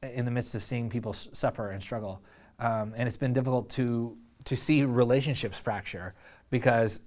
in 0.04 0.25
the 0.25 0.32
midst 0.32 0.56
of 0.56 0.63
seeing 0.63 0.89
people 0.89 1.13
suffer 1.13 1.71
and 1.71 1.82
struggle. 1.82 2.21
Um, 2.60 2.93
and 2.95 3.08
it's 3.08 3.17
been 3.17 3.34
difficult 3.34 3.69
to, 3.71 4.17
to 4.45 4.56
see 4.56 4.84
relationships 4.84 5.60
fracture 5.60 6.13
because 6.49 7.01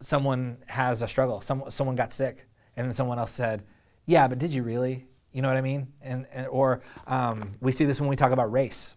someone 0.00 0.58
has 0.66 1.02
a 1.02 1.08
struggle. 1.08 1.40
Some, 1.40 1.64
someone 1.68 1.96
got 1.96 2.12
sick, 2.12 2.46
and 2.76 2.86
then 2.86 2.92
someone 2.92 3.18
else 3.18 3.30
said, 3.30 3.62
Yeah, 4.06 4.28
but 4.28 4.38
did 4.38 4.52
you 4.52 4.62
really? 4.62 5.06
You 5.32 5.42
know 5.42 5.48
what 5.48 5.56
I 5.56 5.62
mean? 5.62 5.88
And, 6.02 6.26
and 6.32 6.46
or 6.48 6.82
um, 7.06 7.52
we 7.60 7.72
see 7.72 7.84
this 7.84 8.00
when 8.00 8.08
we 8.10 8.16
talk 8.16 8.32
about 8.32 8.52
race 8.52 8.96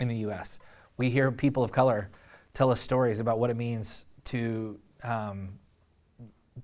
in 0.00 0.08
the 0.08 0.16
U.S. 0.16 0.58
We 0.96 1.10
hear 1.10 1.30
people 1.30 1.62
of 1.62 1.72
color 1.72 2.10
tell 2.54 2.70
us 2.70 2.80
stories 2.80 3.20
about 3.20 3.38
what 3.38 3.50
it 3.50 3.56
means 3.56 4.06
to 4.24 4.78
um, 5.02 5.58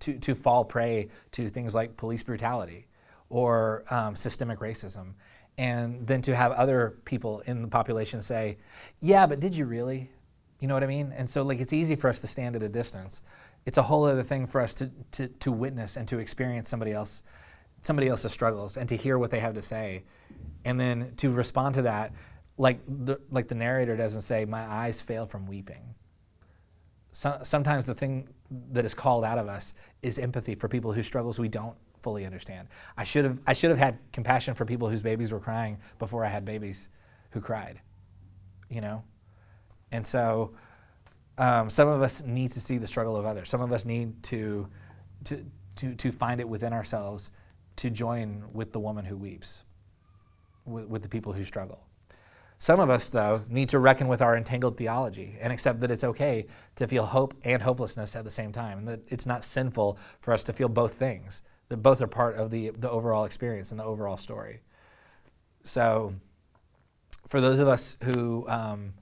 to, 0.01 0.19
to 0.19 0.35
fall 0.35 0.65
prey 0.65 1.09
to 1.33 1.49
things 1.49 1.75
like 1.75 1.97
police 1.97 2.23
brutality 2.23 2.87
or 3.29 3.85
um, 3.91 4.17
systemic 4.17 4.61
racism 4.61 5.15
and 5.59 6.07
then 6.07 6.23
to 6.23 6.35
have 6.35 6.53
other 6.53 6.97
people 7.05 7.41
in 7.41 7.61
the 7.63 7.69
population 7.69 8.23
say, 8.23 8.57
"Yeah, 9.01 9.27
but 9.27 9.41
did 9.41 9.55
you 9.55 9.67
really?" 9.67 10.11
You 10.59 10.69
know 10.69 10.75
what 10.75 10.85
I 10.85 10.87
mean? 10.87 11.13
And 11.15 11.29
so 11.29 11.43
like 11.43 11.61
it's 11.61 11.73
easy 11.73 11.97
for 11.97 12.09
us 12.09 12.21
to 12.21 12.27
stand 12.27 12.57
at 12.57 12.63
a 12.63 12.69
distance. 12.69 13.23
It's 13.67 13.79
a 13.79 13.83
whole 13.83 14.05
other 14.05 14.23
thing 14.23 14.47
for 14.47 14.61
us 14.61 14.75
to 14.75 14.91
to, 15.13 15.29
to 15.29 15.53
witness 15.53 15.97
and 15.97 16.09
to 16.09 16.19
experience 16.19 16.69
somebody 16.69 16.93
else 16.93 17.23
somebody 17.83 18.09
else's 18.09 18.33
struggles 18.33 18.77
and 18.77 18.89
to 18.89 18.97
hear 18.97 19.19
what 19.19 19.31
they 19.31 19.41
have 19.41 19.55
to 19.55 19.63
say 19.63 20.05
and 20.65 20.79
then 20.79 21.13
to 21.17 21.31
respond 21.31 21.75
to 21.75 21.83
that 21.83 22.13
like 22.59 22.81
the, 22.87 23.19
like 23.31 23.49
the 23.49 23.55
narrator 23.55 23.97
doesn't 23.97 24.23
say 24.23 24.45
my 24.45 24.63
eyes 24.63 25.01
fail 25.01 25.27
from 25.27 25.47
weeping 25.47 25.95
so, 27.13 27.39
sometimes 27.43 27.87
the 27.87 27.95
thing 27.95 28.29
that 28.73 28.85
is 28.85 28.95
called 28.95 29.25
out 29.25 29.39
of 29.39 29.49
us 29.49 29.75
is 30.03 30.19
empathy 30.19 30.55
for 30.55 30.69
people 30.69 30.93
whose 30.93 31.07
struggles 31.07 31.39
we 31.39 31.49
don't 31.49 31.77
fully 32.01 32.25
understand. 32.25 32.69
I 32.97 33.05
should 33.05 33.25
have 33.25 33.39
I 33.47 33.53
should 33.53 33.71
have 33.71 33.79
had 33.79 33.99
compassion 34.13 34.55
for 34.55 34.65
people 34.65 34.89
whose 34.89 35.03
babies 35.03 35.33
were 35.33 35.41
crying 35.41 35.79
before 35.99 36.25
I 36.25 36.29
had 36.29 36.45
babies 36.45 36.89
who 37.31 37.41
cried. 37.41 37.81
You 38.69 38.81
know? 38.81 39.05
And 39.93 40.07
so 40.07 40.55
um, 41.39 41.69
some 41.69 41.89
of 41.89 42.03
us 42.03 42.23
need 42.23 42.53
to 42.53 42.61
see 42.61 42.79
the 42.79 42.87
struggle 42.87 43.17
of 43.17 43.27
others. 43.27 43.49
Some 43.49 43.61
of 43.61 43.73
us 43.73 43.85
need 43.85 44.23
to, 44.25 44.69
to, 45.25 45.45
to, 45.77 45.95
to 45.95 46.13
find 46.13 46.41
it 46.41 46.49
within 46.49 46.73
ourselves 46.73 47.33
to 47.77 47.91
join 47.91 48.45
with 48.53 48.73
the 48.73 48.81
woman 48.81 49.05
who 49.05 49.17
weeps, 49.17 49.65
with, 50.65 50.87
with 50.87 51.03
the 51.03 51.09
people 51.09 51.33
who 51.33 51.45
struggle. 51.45 51.85
Some 52.59 52.79
of 52.79 52.91
us, 52.91 53.09
though, 53.09 53.45
need 53.49 53.71
to 53.71 53.79
reckon 53.79 54.07
with 54.07 54.21
our 54.21 54.37
entangled 54.37 54.77
theology 54.77 55.39
and 55.41 55.51
accept 55.51 55.81
that 55.81 55.91
it's 55.91 56.05
okay 56.05 56.47
to 56.77 56.87
feel 56.87 57.07
hope 57.07 57.35
and 57.43 57.63
hopelessness 57.63 58.15
at 58.15 58.25
the 58.25 58.31
same 58.31 58.53
time, 58.53 58.79
and 58.79 58.89
that 58.89 59.01
it's 59.09 59.25
not 59.25 59.45
sinful 59.45 59.99
for 60.21 60.35
us 60.35 60.45
to 60.45 60.53
feel 60.53 60.69
both 60.69 60.93
things 60.93 61.43
that 61.71 61.79
both 61.79 62.03
are 62.03 62.07
part 62.07 62.37
of 62.37 62.51
the, 62.51 62.71
the 62.71 62.91
overall 62.91 63.25
experience 63.25 63.71
and 63.71 63.81
the 63.81 63.85
overall 63.85 64.17
story. 64.17 64.61
So, 65.65 66.15
for 67.27 67.41
those 67.41 67.61
of 67.61 67.69
us 67.69 67.97
who 68.03 68.45
um, 68.49 68.93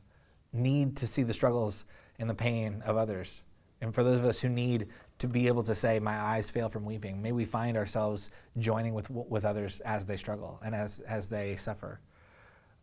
need 0.53 0.97
to 0.99 1.07
see 1.07 1.23
the 1.23 1.33
struggles 1.33 1.85
and 2.19 2.29
the 2.29 2.35
pain 2.35 2.83
of 2.85 2.97
others, 2.97 3.43
and 3.81 3.95
for 3.95 4.05
those 4.05 4.21
of 4.21 4.27
us 4.27 4.41
who 4.41 4.49
need 4.49 4.89
to 5.19 5.29
be 5.29 5.49
able 5.49 5.63
to 5.65 5.75
say, 5.75 5.99
"My 5.99 6.19
eyes 6.19 6.51
fail 6.51 6.69
from 6.69 6.85
weeping," 6.85 7.21
may 7.23 7.33
we 7.33 7.45
find 7.45 7.77
ourselves 7.77 8.31
joining 8.59 8.95
with 8.95 9.11
with 9.11 9.45
others 9.45 9.81
as 9.81 10.07
they 10.07 10.17
struggle 10.17 10.61
and 10.65 10.75
as 10.75 11.01
as 11.01 11.29
they 11.29 11.57
suffer. 11.57 12.01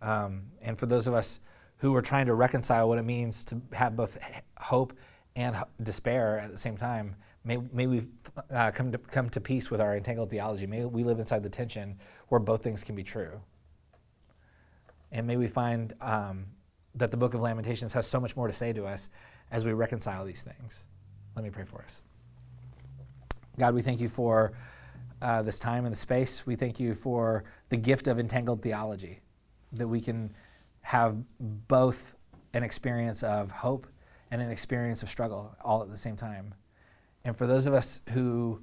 Um, 0.02 0.48
and 0.62 0.78
for 0.78 0.86
those 0.86 1.08
of 1.08 1.14
us 1.14 1.40
who 1.78 1.96
are 1.96 2.02
trying 2.02 2.26
to 2.28 2.34
reconcile 2.34 2.88
what 2.88 3.00
it 3.00 3.04
means 3.04 3.46
to 3.46 3.62
have 3.74 3.96
both 3.96 4.18
hope 4.60 4.94
and 5.36 5.56
despair 5.82 6.40
at 6.40 6.52
the 6.52 6.58
same 6.58 6.78
time, 6.78 7.16
May, 7.46 7.58
may 7.72 7.86
we 7.86 8.08
uh, 8.50 8.72
come, 8.72 8.92
to, 8.92 8.98
come 8.98 9.30
to 9.30 9.40
peace 9.40 9.70
with 9.70 9.80
our 9.80 9.96
entangled 9.96 10.32
theology. 10.32 10.66
May 10.66 10.84
we 10.84 11.04
live 11.04 11.20
inside 11.20 11.44
the 11.44 11.50
tension 11.50 12.00
where 12.28 12.40
both 12.40 12.64
things 12.64 12.84
can 12.84 12.96
be 12.96 13.04
true. 13.04 13.40
And 15.12 15.28
may 15.28 15.38
we 15.38 15.48
find 15.48 15.94
um, 16.02 16.48
that 16.96 17.12
the 17.12 17.18
book 17.18 17.36
of 17.36 17.42
Lamentations 17.42 17.94
has 17.94 18.08
so 18.08 18.20
much 18.20 18.36
more 18.36 18.48
to 18.48 18.54
say 18.54 18.74
to 18.74 18.86
us 18.86 19.12
as 19.52 19.64
we 19.64 19.74
reconcile 19.74 20.26
these 20.26 20.42
things. 20.42 20.86
Let 21.36 21.46
me 21.46 21.52
pray 21.52 21.66
for 21.66 21.84
us. 21.84 22.02
God, 23.58 23.74
we 23.74 23.82
thank 23.82 24.02
you 24.02 24.10
for 24.10 24.52
uh, 25.22 25.42
this 25.42 25.60
time 25.60 25.86
and 25.86 25.92
the 25.92 25.98
space. 25.98 26.46
We 26.46 26.58
thank 26.58 26.78
you 26.78 26.94
for 26.94 27.46
the 27.70 27.78
gift 27.78 28.08
of 28.08 28.20
entangled 28.20 28.62
theology, 28.62 29.22
that 29.72 29.88
we 29.88 30.02
can 30.02 30.34
have 30.82 31.18
both 31.40 32.16
an 32.54 32.64
experience 32.64 33.24
of 33.24 33.52
hope 33.52 33.88
and 34.30 34.42
an 34.42 34.52
experience 34.52 35.04
of 35.04 35.10
struggle 35.10 35.56
all 35.64 35.82
at 35.82 35.90
the 35.90 35.98
same 35.98 36.18
time. 36.18 36.54
And 37.24 37.36
for 37.36 37.48
those 37.48 37.66
of 37.66 37.74
us 37.74 38.02
who 38.10 38.62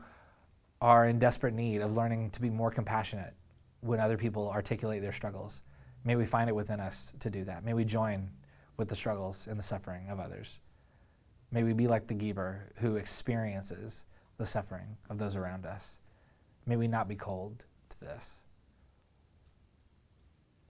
are 0.83 1.07
in 1.07 1.18
desperate 1.18 1.55
need 1.55 1.81
of 1.81 1.96
learning 1.96 2.31
to 2.31 2.40
be 2.40 2.50
more 2.50 2.70
compassionate 2.70 3.33
when 3.81 3.98
other 3.98 4.18
people 4.18 4.50
articulate 4.50 5.00
their 5.00 5.12
struggles, 5.12 5.62
may 6.05 6.16
we 6.16 6.26
find 6.26 6.50
it 6.50 6.55
within 6.55 6.81
us 6.81 7.14
to 7.20 7.31
do 7.31 7.44
that. 7.44 7.64
May 7.64 7.72
we 7.72 7.85
join 7.85 8.28
with 8.76 8.88
the 8.88 8.96
struggles 8.96 9.46
and 9.46 9.59
the 9.59 9.62
suffering 9.62 10.11
of 10.11 10.20
others. 10.20 10.61
May 11.50 11.62
we 11.62 11.72
be 11.72 11.87
like 11.87 12.09
the 12.09 12.14
Geber 12.14 12.72
who 12.76 12.96
experiences 12.96 14.05
the 14.42 14.46
suffering 14.46 14.96
of 15.09 15.18
those 15.18 15.37
around 15.37 15.64
us. 15.64 16.00
May 16.66 16.76
we 16.76 16.88
not 16.88 17.07
be 17.07 17.14
cold 17.14 17.64
to 17.90 18.00
this. 18.00 18.42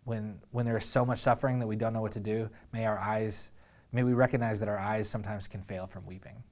When, 0.04 0.40
when 0.50 0.66
there 0.66 0.76
is 0.76 0.84
so 0.84 1.06
much 1.06 1.20
suffering 1.20 1.58
that 1.60 1.66
we 1.66 1.76
don't 1.76 1.94
know 1.94 2.02
what 2.02 2.12
to 2.12 2.20
do, 2.20 2.50
may 2.70 2.84
our 2.84 2.98
eyes, 2.98 3.50
may 3.90 4.02
we 4.02 4.12
recognize 4.12 4.60
that 4.60 4.68
our 4.68 4.78
eyes 4.78 5.08
sometimes 5.08 5.48
can 5.48 5.62
fail 5.62 5.86
from 5.86 6.04
weeping. 6.04 6.42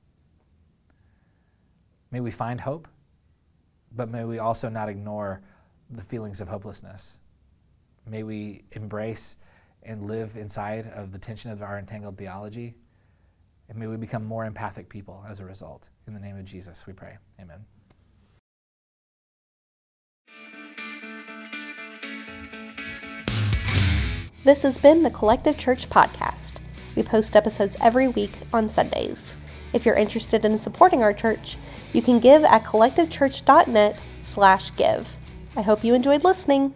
May 2.10 2.20
we 2.20 2.30
find 2.30 2.58
hope, 2.62 2.88
but 3.92 4.08
may 4.08 4.24
we 4.24 4.38
also 4.38 4.70
not 4.70 4.88
ignore 4.88 5.42
the 5.90 6.02
feelings 6.02 6.40
of 6.40 6.48
hopelessness. 6.48 7.18
May 8.08 8.22
we 8.22 8.64
embrace 8.72 9.36
and 9.82 10.06
live 10.06 10.38
inside 10.38 10.86
of 10.86 11.12
the 11.12 11.18
tension 11.18 11.50
of 11.50 11.60
our 11.60 11.78
entangled 11.78 12.16
theology. 12.16 12.76
And 13.70 13.78
may 13.78 13.86
we 13.86 13.96
become 13.96 14.24
more 14.24 14.44
empathic 14.44 14.88
people 14.88 15.24
as 15.28 15.38
a 15.38 15.44
result. 15.44 15.88
In 16.08 16.12
the 16.12 16.18
name 16.18 16.36
of 16.36 16.44
Jesus, 16.44 16.88
we 16.88 16.92
pray. 16.92 17.18
Amen. 17.40 17.64
This 24.42 24.64
has 24.64 24.76
been 24.76 25.04
the 25.04 25.10
Collective 25.10 25.56
Church 25.56 25.88
Podcast. 25.88 26.56
We 26.96 27.04
post 27.04 27.36
episodes 27.36 27.76
every 27.80 28.08
week 28.08 28.32
on 28.52 28.68
Sundays. 28.68 29.38
If 29.72 29.86
you're 29.86 29.94
interested 29.94 30.44
in 30.44 30.58
supporting 30.58 31.04
our 31.04 31.12
church, 31.12 31.56
you 31.92 32.02
can 32.02 32.18
give 32.18 32.42
at 32.42 32.64
collectivechurch.net 32.64 34.00
slash 34.18 34.74
give. 34.74 35.08
I 35.54 35.62
hope 35.62 35.84
you 35.84 35.94
enjoyed 35.94 36.24
listening. 36.24 36.74